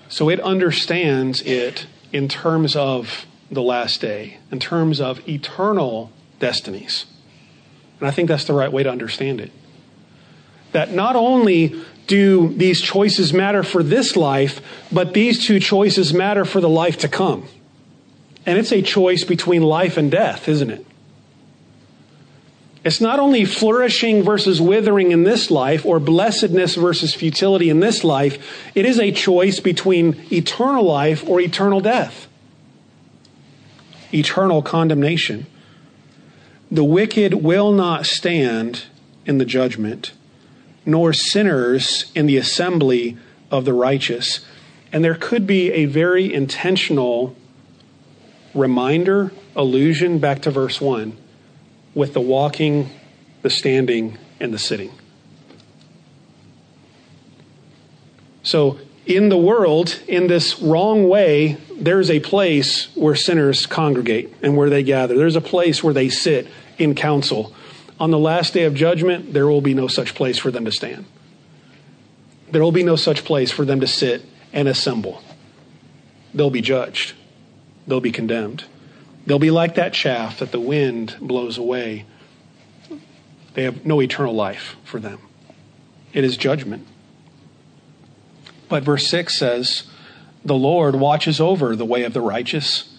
So 0.09 0.29
it 0.29 0.39
understands 0.41 1.41
it 1.41 1.87
in 2.11 2.27
terms 2.27 2.75
of 2.75 3.25
the 3.49 3.61
last 3.61 3.99
day, 3.99 4.37
in 4.51 4.59
terms 4.59 5.01
of 5.01 5.27
eternal 5.27 6.11
destinies. 6.39 7.05
And 7.99 8.07
I 8.07 8.11
think 8.11 8.27
that's 8.27 8.45
the 8.45 8.53
right 8.53 8.71
way 8.71 8.83
to 8.83 8.89
understand 8.89 9.41
it 9.41 9.51
that 10.73 10.91
not 10.91 11.15
only 11.15 11.81
do 12.07 12.53
these 12.53 12.81
choices 12.81 13.33
matter 13.33 13.63
for 13.63 13.81
this 13.81 14.15
life, 14.15 14.61
but 14.91 15.13
these 15.13 15.45
two 15.45 15.59
choices 15.59 16.13
matter 16.13 16.45
for 16.45 16.59
the 16.59 16.69
life 16.69 16.97
to 16.99 17.07
come. 17.07 17.47
And 18.45 18.57
it's 18.57 18.73
a 18.73 18.81
choice 18.81 19.23
between 19.23 19.61
life 19.61 19.95
and 19.97 20.11
death, 20.11 20.49
isn't 20.49 20.69
it? 20.69 20.85
It's 22.83 22.99
not 22.99 23.19
only 23.19 23.45
flourishing 23.45 24.23
versus 24.23 24.59
withering 24.59 25.11
in 25.11 25.23
this 25.23 25.49
life 25.49 25.85
or 25.85 25.99
blessedness 26.01 26.75
versus 26.75 27.13
futility 27.13 27.69
in 27.69 27.79
this 27.79 28.03
life, 28.03 28.71
it 28.75 28.85
is 28.85 28.99
a 28.99 29.11
choice 29.11 29.61
between 29.61 30.21
eternal 30.31 30.83
life 30.83 31.27
or 31.27 31.39
eternal 31.39 31.79
death, 31.79 32.27
eternal 34.13 34.61
condemnation. 34.61 35.45
The 36.69 36.83
wicked 36.83 37.35
will 37.35 37.71
not 37.71 38.05
stand 38.05 38.83
in 39.25 39.37
the 39.37 39.45
judgment, 39.45 40.11
nor 40.85 41.13
sinners 41.13 42.11
in 42.15 42.25
the 42.25 42.37
assembly 42.37 43.17
of 43.49 43.65
the 43.65 43.73
righteous. 43.73 44.45
And 44.91 45.03
there 45.03 45.15
could 45.15 45.47
be 45.47 45.71
a 45.71 45.85
very 45.85 46.33
intentional 46.33 47.35
reminder, 48.53 49.31
allusion 49.55 50.19
back 50.19 50.41
to 50.43 50.51
verse 50.51 50.79
1 50.79 51.17
with 51.95 52.13
the 52.13 52.21
walking, 52.21 52.89
the 53.41 53.49
standing, 53.49 54.17
and 54.39 54.53
the 54.53 54.59
sitting. 54.59 54.91
So, 58.43 58.79
in 59.05 59.29
the 59.29 59.37
world, 59.37 59.99
in 60.07 60.27
this 60.27 60.59
wrong 60.61 61.07
way, 61.07 61.57
there's 61.75 62.09
a 62.09 62.19
place 62.19 62.87
where 62.95 63.15
sinners 63.15 63.65
congregate 63.65 64.33
and 64.41 64.55
where 64.55 64.69
they 64.69 64.83
gather. 64.83 65.17
There's 65.17 65.35
a 65.35 65.41
place 65.41 65.83
where 65.83 65.93
they 65.93 66.09
sit 66.09 66.47
in 66.77 66.95
council. 66.95 67.53
On 68.03 68.11
the 68.11 68.19
last 68.19 68.53
day 68.53 68.63
of 68.63 68.73
judgment, 68.73 69.31
there 69.31 69.47
will 69.47 69.61
be 69.61 69.73
no 69.73 69.87
such 69.87 70.13
place 70.13 70.37
for 70.37 70.51
them 70.51 70.65
to 70.65 70.73
stand. 70.73 71.05
There 72.51 72.61
will 72.61 72.73
be 72.73 72.83
no 72.83 72.97
such 72.97 73.23
place 73.23 73.49
for 73.49 73.63
them 73.63 73.79
to 73.79 73.87
sit 73.87 74.25
and 74.51 74.67
assemble. 74.67 75.23
They'll 76.33 76.49
be 76.49 76.59
judged, 76.59 77.13
they'll 77.87 78.01
be 78.01 78.11
condemned. 78.11 78.65
They'll 79.25 79.39
be 79.39 79.51
like 79.51 79.75
that 79.75 79.93
chaff 79.93 80.39
that 80.39 80.51
the 80.51 80.59
wind 80.59 81.15
blows 81.21 81.57
away. 81.57 82.05
They 83.53 83.63
have 83.63 83.85
no 83.85 84.01
eternal 84.01 84.35
life 84.35 84.75
for 84.83 84.99
them. 84.99 85.19
It 86.11 86.25
is 86.25 86.35
judgment. 86.35 86.85
But 88.67 88.83
verse 88.83 89.07
6 89.07 89.39
says, 89.39 89.83
The 90.43 90.55
Lord 90.55 90.95
watches 90.95 91.39
over 91.39 91.73
the 91.73 91.85
way 91.85 92.03
of 92.03 92.11
the 92.11 92.19
righteous, 92.19 92.92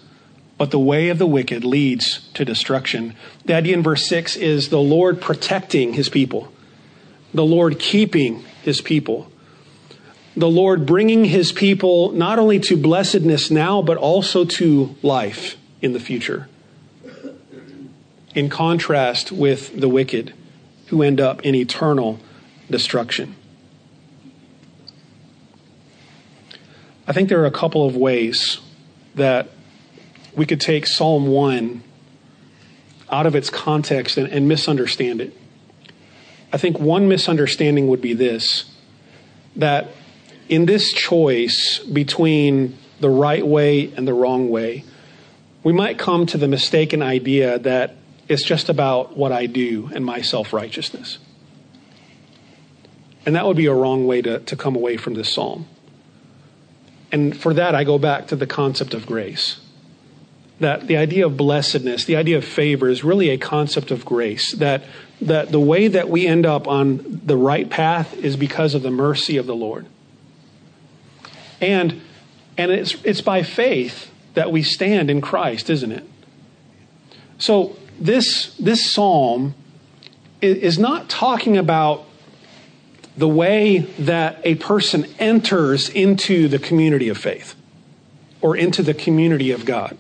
but 0.57 0.71
the 0.71 0.79
way 0.79 1.09
of 1.09 1.19
the 1.19 1.27
wicked 1.27 1.65
leads 1.65 2.29
to 2.35 2.45
destruction. 2.45 3.15
The 3.45 3.55
idea 3.55 3.75
in 3.75 3.83
verse 3.83 4.07
6 4.07 4.37
is 4.37 4.69
the 4.69 4.81
Lord 4.81 5.21
protecting 5.21 5.95
his 5.95 6.09
people, 6.09 6.53
the 7.33 7.45
Lord 7.45 7.79
keeping 7.79 8.45
his 8.63 8.81
people, 8.81 9.31
the 10.37 10.49
Lord 10.49 10.87
bringing 10.87 11.25
his 11.25 11.53
people 11.53 12.13
not 12.13 12.39
only 12.39 12.59
to 12.61 12.77
blessedness 12.77 13.51
now, 13.51 13.83
but 13.83 13.97
also 13.97 14.45
to 14.45 14.95
life 15.03 15.57
in 15.81 15.93
the 15.93 16.01
future. 16.01 16.49
In 18.35 18.49
contrast 18.49 19.31
with 19.31 19.79
the 19.81 19.89
wicked 19.89 20.35
who 20.87 21.03
end 21.03 21.21
up 21.21 21.43
in 21.43 21.55
eternal 21.55 22.19
destruction. 22.71 23.37
I 27.07 27.13
think 27.13 27.29
there 27.29 27.41
are 27.43 27.47
a 27.47 27.51
couple 27.51 27.87
of 27.87 27.97
ways 27.97 28.61
that 29.15 29.51
we 30.37 30.47
could 30.47 30.61
take 30.61 30.87
Psalm 30.87 31.27
1 31.27 31.83
out 33.11 33.27
of 33.27 33.35
its 33.35 33.51
context 33.51 34.17
and, 34.17 34.29
and, 34.29 34.49
misunderstand 34.49 35.21
it. 35.21 35.37
I 36.53 36.59
think 36.59 36.79
one 36.79 37.09
misunderstanding 37.09 37.89
would 37.89 38.01
be 38.01 38.15
this 38.15 38.65
that 39.57 39.89
in 40.49 40.67
this 40.67 40.93
choice 40.93 41.79
between 41.81 42.77
the 43.01 43.11
right 43.11 43.47
way 43.47 43.93
and 43.93 44.07
the 44.07 44.15
wrong 44.15 44.49
way, 44.51 44.85
we 45.63 45.73
might 45.73 45.99
come 45.99 46.27
to 46.27 46.39
the 46.39 46.49
mistaken 46.49 47.03
idea 47.03 47.59
that 47.61 47.97
it's 48.29 48.45
just 48.45 48.69
about 48.69 49.17
what 49.17 49.33
I 49.33 49.47
do 49.47 49.91
and 49.95 50.05
my 50.05 50.21
self 50.21 50.53
righteousness. 50.53 51.19
And 53.27 53.37
that 53.37 53.47
would 53.47 53.57
be 53.57 53.67
a 53.67 53.75
wrong 53.75 54.07
way 54.07 54.23
to, 54.23 54.41
to 54.41 54.57
come 54.57 54.77
away 54.77 54.97
from 54.97 55.15
this 55.15 55.33
psalm. 55.33 55.67
And 57.11 57.37
for 57.37 57.55
that, 57.55 57.75
I 57.75 57.85
go 57.85 57.99
back 57.99 58.27
to 58.29 58.37
the 58.37 58.47
concept 58.47 58.93
of 58.93 59.07
grace. 59.07 59.61
That 60.61 60.87
the 60.87 60.97
idea 60.97 61.27
of 61.27 61.37
blessedness, 61.37 62.05
the 62.05 62.17
idea 62.17 62.39
of 62.39 62.45
favor 62.45 62.89
is 62.89 63.03
really 63.03 63.31
a 63.31 63.39
concept 63.39 63.91
of 63.91 64.05
grace. 64.05 64.53
That, 64.53 64.85
that 65.21 65.51
the 65.51 65.61
way 65.61 65.89
that 65.89 66.09
we 66.09 66.27
end 66.27 66.47
up 66.47 66.69
on 66.69 67.21
the 67.25 67.37
right 67.37 67.69
path 67.69 68.15
is 68.17 68.37
because 68.37 68.75
of 68.75 68.83
the 68.83 68.91
mercy 68.91 69.37
of 69.37 69.47
the 69.47 69.55
Lord. 69.55 69.87
And, 71.61 72.01
and 72.57 72.71
it's, 72.71 72.95
it's 73.05 73.21
by 73.21 73.43
faith 73.43 74.11
that 74.35 74.53
we 74.53 74.63
stand 74.63 75.11
in 75.11 75.21
Christ, 75.21 75.71
isn't 75.71 75.93
it? 75.93 76.05
So 77.39 77.77
this, 77.99 78.55
this 78.57 78.91
psalm 78.91 79.55
is 80.41 80.79
not 80.79 81.09
talking 81.09 81.57
about 81.57 82.05
the 83.17 83.29
way 83.29 83.79
that 83.99 84.41
a 84.45 84.57
person 84.57 85.07
enters 85.19 85.89
into 85.89 86.49
the 86.49 86.59
community 86.59 87.09
of 87.09 87.17
faith 87.17 87.55
or 88.41 88.57
into 88.57 88.83
the 88.83 88.95
community 88.95 89.53
of 89.53 89.65
God. 89.65 89.97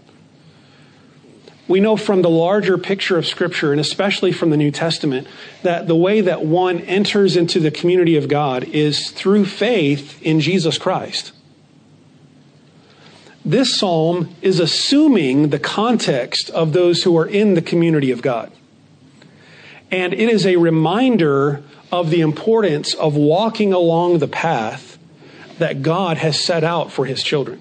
We 1.66 1.81
know 1.81 1.96
from 1.96 2.22
the 2.22 2.31
larger 2.31 2.77
picture 2.77 3.16
of 3.16 3.27
Scripture, 3.27 3.72
and 3.72 3.81
especially 3.81 4.33
from 4.33 4.50
the 4.50 4.57
New 4.57 4.70
Testament, 4.70 5.27
that 5.62 5.87
the 5.87 5.96
way 5.96 6.20
that 6.20 6.44
one 6.44 6.81
enters 6.81 7.37
into 7.37 7.59
the 7.59 7.70
community 7.70 8.16
of 8.16 8.29
God 8.29 8.64
is 8.64 9.11
through 9.11 9.46
faith 9.46 10.20
in 10.22 10.40
Jesus 10.40 10.77
Christ. 10.77 11.33
This 13.46 13.79
psalm 13.79 14.35
is 14.40 14.61
assuming 14.61 15.48
the 15.48 15.59
context 15.59 16.50
of 16.50 16.72
those 16.72 17.03
who 17.03 17.16
are 17.16 17.27
in 17.27 17.55
the 17.55 17.62
community 17.62 18.11
of 18.11 18.22
God. 18.22 18.50
And 19.90 20.14
it 20.14 20.29
is 20.29 20.46
a 20.46 20.57
reminder 20.57 21.62
of 21.92 22.11
the 22.11 22.22
importance 22.22 22.94
of 22.94 23.16
walking 23.16 23.72
along 23.72 24.18
the 24.18 24.29
path 24.29 24.98
that 25.59 25.83
God 25.83 26.16
has 26.16 26.40
set 26.40 26.64
out 26.64 26.90
for 26.90 27.05
his 27.05 27.22
children, 27.22 27.61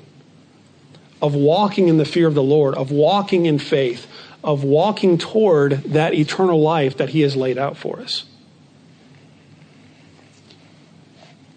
of 1.23 1.33
walking 1.33 1.87
in 1.87 1.95
the 1.95 2.05
fear 2.05 2.27
of 2.27 2.33
the 2.33 2.43
Lord, 2.43 2.75
of 2.75 2.91
walking 2.91 3.45
in 3.45 3.57
faith, 3.57 4.07
of 4.43 4.65
walking 4.65 5.17
toward 5.17 5.71
that 5.85 6.13
eternal 6.13 6.61
life 6.61 6.97
that 6.97 7.09
he 7.09 7.21
has 7.21 7.37
laid 7.37 7.57
out 7.57 7.77
for 7.77 8.01
us. 8.01 8.25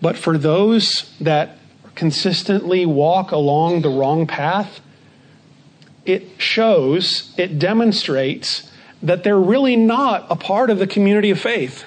But 0.00 0.16
for 0.16 0.38
those 0.38 1.12
that 1.20 1.58
consistently 1.96 2.86
walk 2.86 3.32
along 3.32 3.82
the 3.82 3.88
wrong 3.88 4.28
path, 4.28 4.80
it 6.04 6.40
shows, 6.40 7.34
it 7.36 7.58
demonstrates 7.58 8.70
that 9.02 9.24
they're 9.24 9.36
really 9.36 9.74
not 9.74 10.26
a 10.30 10.36
part 10.36 10.70
of 10.70 10.78
the 10.78 10.86
community 10.86 11.30
of 11.30 11.40
faith. 11.40 11.84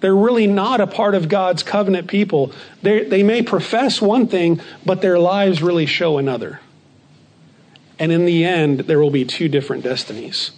They're 0.00 0.16
really 0.16 0.46
not 0.46 0.80
a 0.80 0.86
part 0.86 1.14
of 1.14 1.28
God's 1.28 1.62
covenant 1.62 2.08
people. 2.08 2.52
They, 2.80 3.04
they 3.04 3.22
may 3.22 3.42
profess 3.42 4.00
one 4.00 4.28
thing, 4.28 4.62
but 4.86 5.02
their 5.02 5.18
lives 5.18 5.60
really 5.60 5.84
show 5.84 6.16
another. 6.16 6.60
And 7.98 8.12
in 8.12 8.24
the 8.24 8.44
end, 8.44 8.80
there 8.80 9.00
will 9.00 9.10
be 9.10 9.24
two 9.24 9.48
different 9.48 9.82
destinies. 9.82 10.52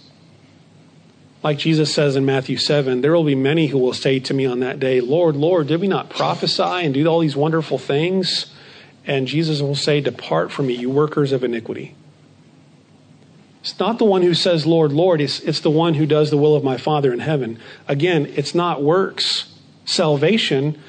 Like 1.43 1.57
Jesus 1.57 1.93
says 1.93 2.15
in 2.15 2.25
Matthew 2.25 2.57
7, 2.57 3.01
there 3.01 3.13
will 3.13 3.23
be 3.23 3.35
many 3.35 3.67
who 3.67 3.79
will 3.79 3.93
say 3.93 4.19
to 4.19 4.33
me 4.33 4.45
on 4.45 4.59
that 4.59 4.79
day, 4.79 5.01
Lord, 5.01 5.35
Lord, 5.35 5.67
did 5.67 5.81
we 5.81 5.87
not 5.87 6.09
prophesy 6.09 6.61
and 6.61 6.93
do 6.93 7.05
all 7.07 7.19
these 7.19 7.35
wonderful 7.35 7.79
things? 7.79 8.53
And 9.07 9.27
Jesus 9.27 9.61
will 9.61 9.75
say, 9.75 10.01
Depart 10.01 10.51
from 10.51 10.67
me, 10.67 10.75
you 10.75 10.89
workers 10.91 11.31
of 11.31 11.43
iniquity. 11.43 11.95
It's 13.61 13.79
not 13.79 13.97
the 13.97 14.05
one 14.05 14.21
who 14.21 14.33
says, 14.33 14.65
Lord, 14.65 14.91
Lord, 14.91 15.21
it's, 15.21 15.39
it's 15.39 15.59
the 15.59 15.71
one 15.71 15.95
who 15.95 16.05
does 16.05 16.29
the 16.29 16.37
will 16.37 16.55
of 16.55 16.63
my 16.63 16.77
Father 16.77 17.11
in 17.13 17.19
heaven. 17.19 17.59
Again, 17.87 18.31
it's 18.35 18.53
not 18.53 18.83
works 18.83 19.51
salvation, 19.85 20.79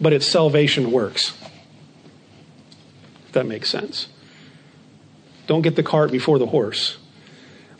but 0.00 0.12
it's 0.12 0.26
salvation 0.26 0.90
works. 0.90 1.32
If 3.26 3.32
that 3.32 3.46
makes 3.46 3.70
sense. 3.70 4.08
Don't 5.52 5.60
get 5.60 5.76
the 5.76 5.82
cart 5.82 6.10
before 6.10 6.38
the 6.38 6.46
horse. 6.46 6.96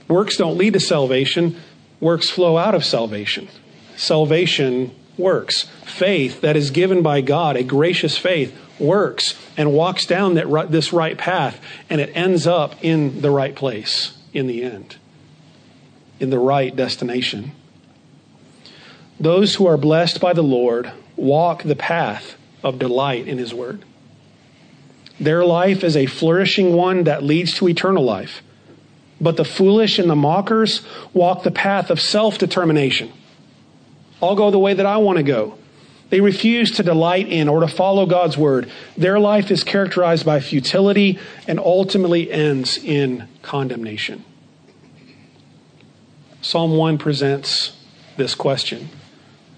Works 0.06 0.36
don't 0.36 0.58
lead 0.58 0.74
to 0.74 0.78
salvation, 0.78 1.58
works 2.00 2.28
flow 2.28 2.58
out 2.58 2.74
of 2.74 2.84
salvation. 2.84 3.48
Salvation 3.96 4.94
works. 5.16 5.62
Faith 5.86 6.42
that 6.42 6.54
is 6.54 6.70
given 6.70 7.00
by 7.00 7.22
God, 7.22 7.56
a 7.56 7.62
gracious 7.62 8.18
faith, 8.18 8.54
works 8.78 9.40
and 9.56 9.72
walks 9.72 10.04
down 10.04 10.34
that, 10.34 10.70
this 10.70 10.92
right 10.92 11.16
path, 11.16 11.58
and 11.88 11.98
it 11.98 12.14
ends 12.14 12.46
up 12.46 12.74
in 12.84 13.22
the 13.22 13.30
right 13.30 13.54
place 13.54 14.18
in 14.34 14.48
the 14.48 14.62
end, 14.62 14.96
in 16.20 16.28
the 16.28 16.38
right 16.38 16.76
destination. 16.76 17.52
Those 19.18 19.54
who 19.54 19.64
are 19.64 19.78
blessed 19.78 20.20
by 20.20 20.34
the 20.34 20.42
Lord 20.42 20.92
walk 21.16 21.62
the 21.62 21.74
path 21.74 22.36
of 22.62 22.78
delight 22.78 23.26
in 23.26 23.38
His 23.38 23.54
Word. 23.54 23.82
Their 25.20 25.44
life 25.44 25.84
is 25.84 25.96
a 25.96 26.06
flourishing 26.06 26.74
one 26.74 27.04
that 27.04 27.22
leads 27.22 27.54
to 27.54 27.68
eternal 27.68 28.04
life. 28.04 28.42
But 29.20 29.36
the 29.36 29.44
foolish 29.44 29.98
and 29.98 30.10
the 30.10 30.16
mockers 30.16 30.82
walk 31.12 31.44
the 31.44 31.50
path 31.50 31.90
of 31.90 32.00
self 32.00 32.38
determination. 32.38 33.12
I'll 34.20 34.36
go 34.36 34.50
the 34.50 34.58
way 34.58 34.74
that 34.74 34.86
I 34.86 34.96
want 34.98 35.18
to 35.18 35.22
go. 35.22 35.58
They 36.10 36.20
refuse 36.20 36.72
to 36.72 36.82
delight 36.82 37.28
in 37.28 37.48
or 37.48 37.60
to 37.60 37.68
follow 37.68 38.04
God's 38.04 38.36
word. 38.36 38.70
Their 38.98 39.18
life 39.18 39.50
is 39.50 39.64
characterized 39.64 40.26
by 40.26 40.40
futility 40.40 41.18
and 41.48 41.58
ultimately 41.58 42.30
ends 42.30 42.76
in 42.76 43.28
condemnation. 43.40 44.24
Psalm 46.42 46.76
1 46.76 46.98
presents 46.98 47.76
this 48.16 48.34
question 48.34 48.90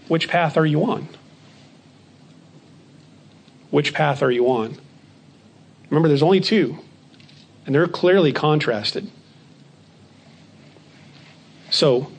Which 0.07 0.29
path 0.29 0.57
are 0.57 0.67
you 0.67 0.85
on? 0.85 1.09
Which 3.71 3.93
path 3.93 4.23
are 4.23 4.31
you 4.31 4.47
on? 4.47 4.79
Remember, 5.95 6.09
there's 6.09 6.25
only 6.25 6.41
two, 6.41 6.77
and 7.65 7.73
they're 7.73 7.87
clearly 7.87 8.33
contrasted. 8.33 9.09
So, 11.71 12.11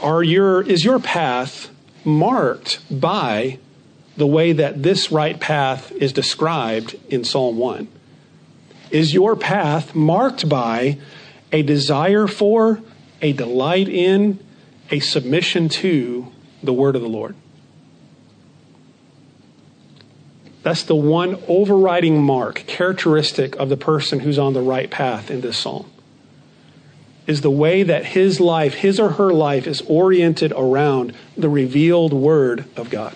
are 0.00 0.22
your, 0.22 0.62
is 0.62 0.84
your 0.84 1.00
path 1.00 1.68
marked 2.04 2.78
by 2.88 3.58
the 4.16 4.26
way 4.28 4.52
that 4.52 4.84
this 4.84 5.10
right 5.10 5.40
path 5.40 5.90
is 5.90 6.12
described 6.12 6.94
in 7.08 7.24
Psalm 7.24 7.56
1? 7.56 7.88
Is 8.92 9.12
your 9.12 9.34
path 9.34 9.96
marked 9.96 10.48
by 10.48 10.96
a 11.50 11.62
desire 11.62 12.28
for, 12.28 12.80
a 13.20 13.32
delight 13.32 13.88
in, 13.88 14.38
a 14.92 15.00
submission 15.00 15.68
to 15.70 16.28
the 16.62 16.72
word 16.72 16.94
of 16.94 17.02
the 17.02 17.08
Lord? 17.08 17.34
That's 20.66 20.82
the 20.82 20.96
one 20.96 21.40
overriding 21.46 22.20
mark, 22.20 22.64
characteristic 22.66 23.54
of 23.54 23.68
the 23.68 23.76
person 23.76 24.18
who's 24.18 24.36
on 24.36 24.52
the 24.52 24.60
right 24.60 24.90
path 24.90 25.30
in 25.30 25.40
this 25.40 25.56
psalm. 25.56 25.88
Is 27.28 27.42
the 27.42 27.52
way 27.52 27.84
that 27.84 28.04
his 28.04 28.40
life, 28.40 28.74
his 28.74 28.98
or 28.98 29.10
her 29.10 29.32
life, 29.32 29.68
is 29.68 29.80
oriented 29.82 30.50
around 30.50 31.14
the 31.36 31.48
revealed 31.48 32.12
word 32.12 32.64
of 32.76 32.90
God. 32.90 33.14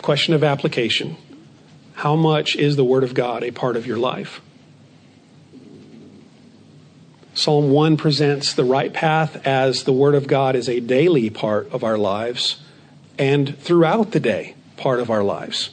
Question 0.00 0.32
of 0.32 0.42
application 0.42 1.18
How 1.92 2.16
much 2.16 2.56
is 2.56 2.76
the 2.76 2.84
word 2.84 3.04
of 3.04 3.12
God 3.12 3.44
a 3.44 3.50
part 3.50 3.76
of 3.76 3.86
your 3.86 3.98
life? 3.98 4.40
Psalm 7.34 7.70
1 7.70 7.98
presents 7.98 8.54
the 8.54 8.64
right 8.64 8.94
path 8.94 9.46
as 9.46 9.84
the 9.84 9.92
Word 9.92 10.14
of 10.14 10.26
God 10.26 10.56
is 10.56 10.70
a 10.70 10.80
daily 10.80 11.28
part 11.28 11.70
of 11.70 11.84
our 11.84 11.98
lives 11.98 12.62
and 13.18 13.58
throughout 13.58 14.12
the 14.12 14.20
day 14.20 14.54
part 14.76 15.00
of 15.00 15.10
our 15.10 15.22
lives 15.22 15.70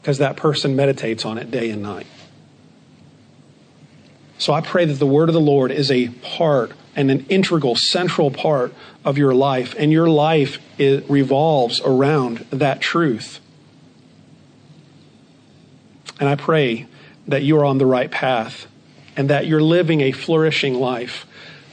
because 0.00 0.18
that 0.18 0.36
person 0.36 0.76
meditates 0.76 1.24
on 1.24 1.38
it 1.38 1.50
day 1.50 1.70
and 1.70 1.82
night. 1.82 2.06
So 4.38 4.52
I 4.52 4.60
pray 4.60 4.84
that 4.84 4.94
the 4.94 5.06
word 5.06 5.28
of 5.28 5.32
the 5.32 5.40
Lord 5.40 5.72
is 5.72 5.90
a 5.90 6.08
part 6.08 6.72
and 6.94 7.10
an 7.10 7.26
integral, 7.28 7.74
central 7.76 8.30
part 8.30 8.72
of 9.04 9.18
your 9.18 9.34
life, 9.34 9.74
and 9.78 9.92
your 9.92 10.08
life 10.08 10.58
revolves 10.78 11.80
around 11.84 12.38
that 12.50 12.80
truth. 12.80 13.40
And 16.20 16.28
I 16.28 16.36
pray 16.36 16.86
that 17.26 17.42
you 17.42 17.58
are 17.58 17.64
on 17.64 17.78
the 17.78 17.86
right 17.86 18.10
path 18.10 18.66
and 19.16 19.30
that 19.30 19.46
you're 19.46 19.62
living 19.62 20.00
a 20.00 20.12
flourishing 20.12 20.74
life. 20.74 21.26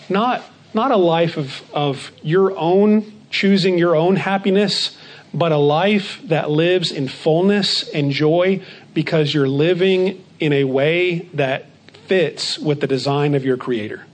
Not, 0.09 0.43
not 0.73 0.91
a 0.91 0.97
life 0.97 1.37
of, 1.37 1.61
of 1.73 2.11
your 2.21 2.55
own 2.57 3.14
choosing 3.29 3.77
your 3.77 3.95
own 3.95 4.15
happiness, 4.15 4.97
but 5.33 5.51
a 5.51 5.57
life 5.57 6.21
that 6.25 6.49
lives 6.49 6.91
in 6.91 7.07
fullness 7.07 7.87
and 7.89 8.11
joy 8.11 8.61
because 8.93 9.33
you're 9.33 9.47
living 9.47 10.23
in 10.39 10.53
a 10.53 10.63
way 10.63 11.19
that 11.33 11.65
fits 12.07 12.57
with 12.57 12.81
the 12.81 12.87
design 12.87 13.35
of 13.35 13.43
your 13.43 13.57
Creator. 13.57 14.05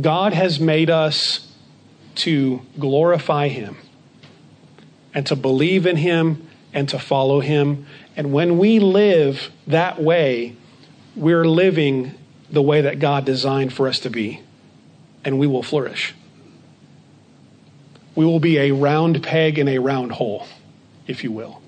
God 0.00 0.32
has 0.34 0.60
made 0.60 0.90
us 0.90 1.52
to 2.16 2.62
glorify 2.78 3.48
Him 3.48 3.76
and 5.14 5.26
to 5.26 5.36
believe 5.36 5.86
in 5.86 5.96
Him 5.96 6.46
and 6.72 6.88
to 6.90 6.98
follow 6.98 7.40
Him. 7.40 7.86
And 8.16 8.32
when 8.32 8.58
we 8.58 8.78
live 8.78 9.50
that 9.66 10.00
way, 10.00 10.54
we're 11.14 11.46
living 11.46 12.14
the 12.50 12.62
way 12.62 12.82
that 12.82 12.98
God 12.98 13.24
designed 13.24 13.72
for 13.72 13.88
us 13.88 13.98
to 14.00 14.10
be 14.10 14.42
and 15.26 15.40
we 15.40 15.46
will 15.48 15.62
flourish. 15.62 16.14
We 18.14 18.24
will 18.24 18.40
be 18.40 18.58
a 18.58 18.70
round 18.70 19.22
peg 19.24 19.58
in 19.58 19.66
a 19.68 19.78
round 19.78 20.12
hole, 20.12 20.46
if 21.08 21.24
you 21.24 21.32
will, 21.32 21.60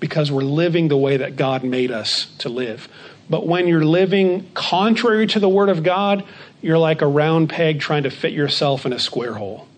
because 0.00 0.32
we're 0.32 0.40
living 0.40 0.88
the 0.88 0.96
way 0.96 1.18
that 1.18 1.36
God 1.36 1.62
made 1.62 1.92
us 1.92 2.34
to 2.38 2.48
live. 2.48 2.88
But 3.28 3.46
when 3.46 3.68
you're 3.68 3.84
living 3.84 4.50
contrary 4.54 5.26
to 5.28 5.38
the 5.38 5.48
Word 5.48 5.68
of 5.68 5.82
God, 5.82 6.24
you're 6.62 6.78
like 6.78 7.02
a 7.02 7.06
round 7.06 7.50
peg 7.50 7.80
trying 7.80 8.04
to 8.04 8.10
fit 8.10 8.32
yourself 8.32 8.86
in 8.86 8.94
a 8.94 8.98
square 8.98 9.34
hole. 9.34 9.68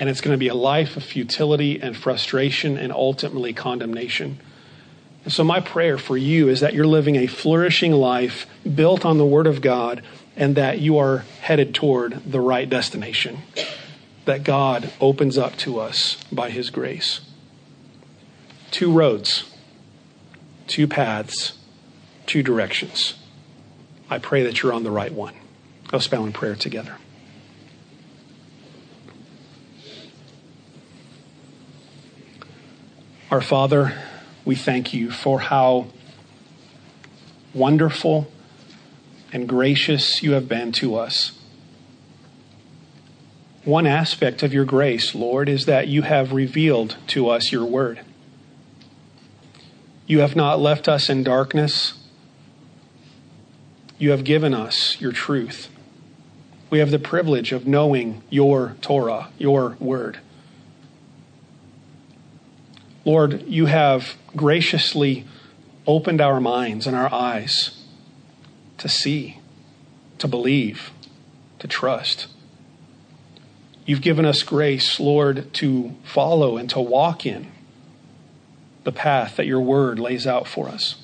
And 0.00 0.08
it's 0.08 0.20
going 0.20 0.34
to 0.34 0.38
be 0.38 0.48
a 0.48 0.54
life 0.54 0.96
of 0.96 1.04
futility 1.04 1.80
and 1.80 1.96
frustration 1.96 2.76
and 2.76 2.92
ultimately 2.92 3.52
condemnation. 3.52 4.40
And 5.24 5.32
so, 5.32 5.44
my 5.44 5.60
prayer 5.60 5.96
for 5.98 6.16
you 6.16 6.48
is 6.48 6.60
that 6.60 6.74
you're 6.74 6.86
living 6.86 7.16
a 7.16 7.26
flourishing 7.26 7.92
life 7.92 8.46
built 8.74 9.04
on 9.04 9.18
the 9.18 9.26
Word 9.26 9.46
of 9.46 9.60
God 9.60 10.02
and 10.38 10.54
that 10.54 10.78
you 10.78 10.96
are 10.98 11.24
headed 11.40 11.74
toward 11.74 12.22
the 12.24 12.40
right 12.40 12.70
destination 12.70 13.40
that 14.24 14.44
God 14.44 14.92
opens 15.00 15.36
up 15.36 15.56
to 15.56 15.80
us 15.80 16.22
by 16.30 16.48
His 16.50 16.70
grace. 16.70 17.20
Two 18.70 18.92
roads, 18.92 19.52
two 20.68 20.86
paths, 20.86 21.58
two 22.24 22.44
directions. 22.44 23.14
I 24.08 24.18
pray 24.18 24.44
that 24.44 24.62
you're 24.62 24.72
on 24.72 24.84
the 24.84 24.92
right 24.92 25.12
one. 25.12 25.34
Let's 25.92 26.06
bow 26.06 26.24
in 26.24 26.32
prayer 26.32 26.54
together. 26.54 26.96
Our 33.30 33.40
Father, 33.40 33.98
we 34.44 34.54
thank 34.54 34.94
you 34.94 35.10
for 35.10 35.40
how 35.40 35.88
wonderful 37.52 38.30
and 39.32 39.48
gracious 39.48 40.22
you 40.22 40.32
have 40.32 40.48
been 40.48 40.72
to 40.72 40.96
us. 40.96 41.32
One 43.64 43.86
aspect 43.86 44.42
of 44.42 44.54
your 44.54 44.64
grace, 44.64 45.14
Lord, 45.14 45.48
is 45.48 45.66
that 45.66 45.88
you 45.88 46.02
have 46.02 46.32
revealed 46.32 46.96
to 47.08 47.28
us 47.28 47.52
your 47.52 47.66
word. 47.66 48.00
You 50.06 50.20
have 50.20 50.34
not 50.34 50.58
left 50.58 50.88
us 50.88 51.10
in 51.10 51.22
darkness. 51.22 51.92
You 53.98 54.10
have 54.10 54.24
given 54.24 54.54
us 54.54 54.98
your 55.00 55.12
truth. 55.12 55.68
We 56.70 56.78
have 56.78 56.90
the 56.90 56.98
privilege 56.98 57.52
of 57.52 57.66
knowing 57.66 58.22
your 58.30 58.76
Torah, 58.80 59.28
your 59.36 59.76
word. 59.78 60.20
Lord, 63.04 63.42
you 63.42 63.66
have 63.66 64.16
graciously 64.36 65.26
opened 65.86 66.20
our 66.20 66.40
minds 66.40 66.86
and 66.86 66.94
our 66.96 67.12
eyes 67.12 67.77
to 68.78 68.88
see, 68.88 69.38
to 70.18 70.28
believe, 70.28 70.90
to 71.58 71.68
trust. 71.68 72.28
You've 73.84 74.02
given 74.02 74.24
us 74.24 74.42
grace, 74.42 75.00
Lord, 75.00 75.52
to 75.54 75.94
follow 76.04 76.56
and 76.56 76.68
to 76.70 76.80
walk 76.80 77.26
in 77.26 77.50
the 78.84 78.92
path 78.92 79.36
that 79.36 79.46
your 79.46 79.60
word 79.60 79.98
lays 79.98 80.26
out 80.26 80.46
for 80.46 80.68
us. 80.68 80.96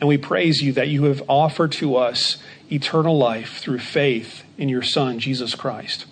And 0.00 0.08
we 0.08 0.16
praise 0.16 0.60
you 0.60 0.72
that 0.74 0.88
you 0.88 1.04
have 1.04 1.22
offered 1.28 1.72
to 1.72 1.96
us 1.96 2.38
eternal 2.70 3.18
life 3.18 3.58
through 3.58 3.80
faith 3.80 4.44
in 4.56 4.68
your 4.68 4.82
Son, 4.82 5.18
Jesus 5.18 5.54
Christ. 5.54 6.06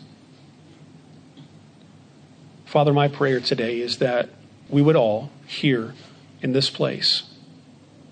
Father, 2.64 2.92
my 2.92 3.08
prayer 3.08 3.40
today 3.40 3.80
is 3.80 3.98
that 3.98 4.28
we 4.68 4.82
would 4.82 4.96
all 4.96 5.30
here 5.46 5.94
in 6.42 6.52
this 6.52 6.68
place 6.68 7.22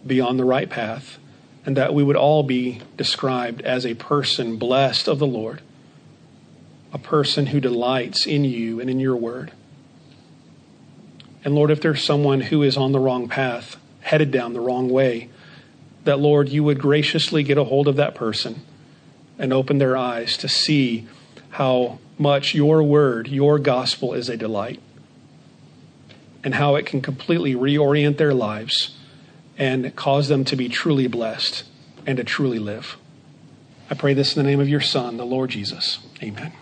be 0.07 0.21
on 0.21 0.37
the 0.37 0.45
right 0.45 0.69
path, 0.69 1.19
and 1.67 1.77
that 1.77 1.95
we 1.95 2.03
would 2.03 2.17
all 2.17 2.43
be 2.43 2.81
described 2.97 3.63
as 3.63 3.87
a 3.87 3.95
person 3.95 4.57
blessed 4.57 5.09
of 5.09 5.19
the 5.19 5.27
Lord, 5.27 5.63
a 6.93 6.99
person 6.99 7.47
who 7.47 7.61
delights 7.61 8.27
in 8.27 8.45
you 8.45 8.81
and 8.81 8.91
in 8.91 9.01
your 9.01 9.17
word. 9.17 9.53
And 11.45 11.55
Lord, 11.55 11.71
if 11.71 11.81
there's 11.81 12.03
someone 12.03 12.43
who 12.43 12.63
is 12.63 12.77
on 12.77 12.93
the 12.93 12.99
wrong 12.99 13.29
path, 13.29 13.77
headed 14.01 14.31
down 14.31 14.53
the 14.53 14.61
wrong 14.61 14.89
way, 14.89 15.31
that 16.05 16.19
Lord, 16.19 16.49
you 16.51 16.63
would 16.65 16.79
graciously 16.79 17.43
get 17.43 17.59
a 17.59 17.65
hold 17.65 17.89
of 17.89 17.97
that 17.97 18.15
person 18.15 18.63
and 19.39 19.53
open 19.53 19.79
their 19.79 19.97
eyes 19.97 20.37
to 20.39 20.49
see 20.49 21.07
how 21.51 21.99
much 22.19 22.55
your 22.55 22.83
word, 22.83 23.29
your 23.29 23.59
gospel 23.59 24.15
is 24.15 24.29
a 24.29 24.37
delight, 24.37 24.81
and 26.43 26.55
how 26.55 26.77
it 26.77 26.87
can 26.87 27.01
completely 27.01 27.55
reorient 27.55 28.19
their 28.19 28.35
lives 28.35 28.95
and 29.59 29.95
cause 29.95 30.29
them 30.29 30.45
to 30.47 30.57
be 30.57 30.69
truly 30.69 31.07
blessed 31.07 31.65
and 32.07 32.17
to 32.19 32.25
truly 32.25 32.59
live. 32.59 32.97
I 33.91 33.95
pray 33.95 34.15
this 34.15 34.37
in 34.37 34.43
the 34.43 34.49
name 34.49 34.61
of 34.61 34.69
your 34.69 34.81
Son, 34.81 35.17
the 35.17 35.27
Lord 35.27 35.51
Jesus. 35.51 35.99
Amen. 36.23 36.53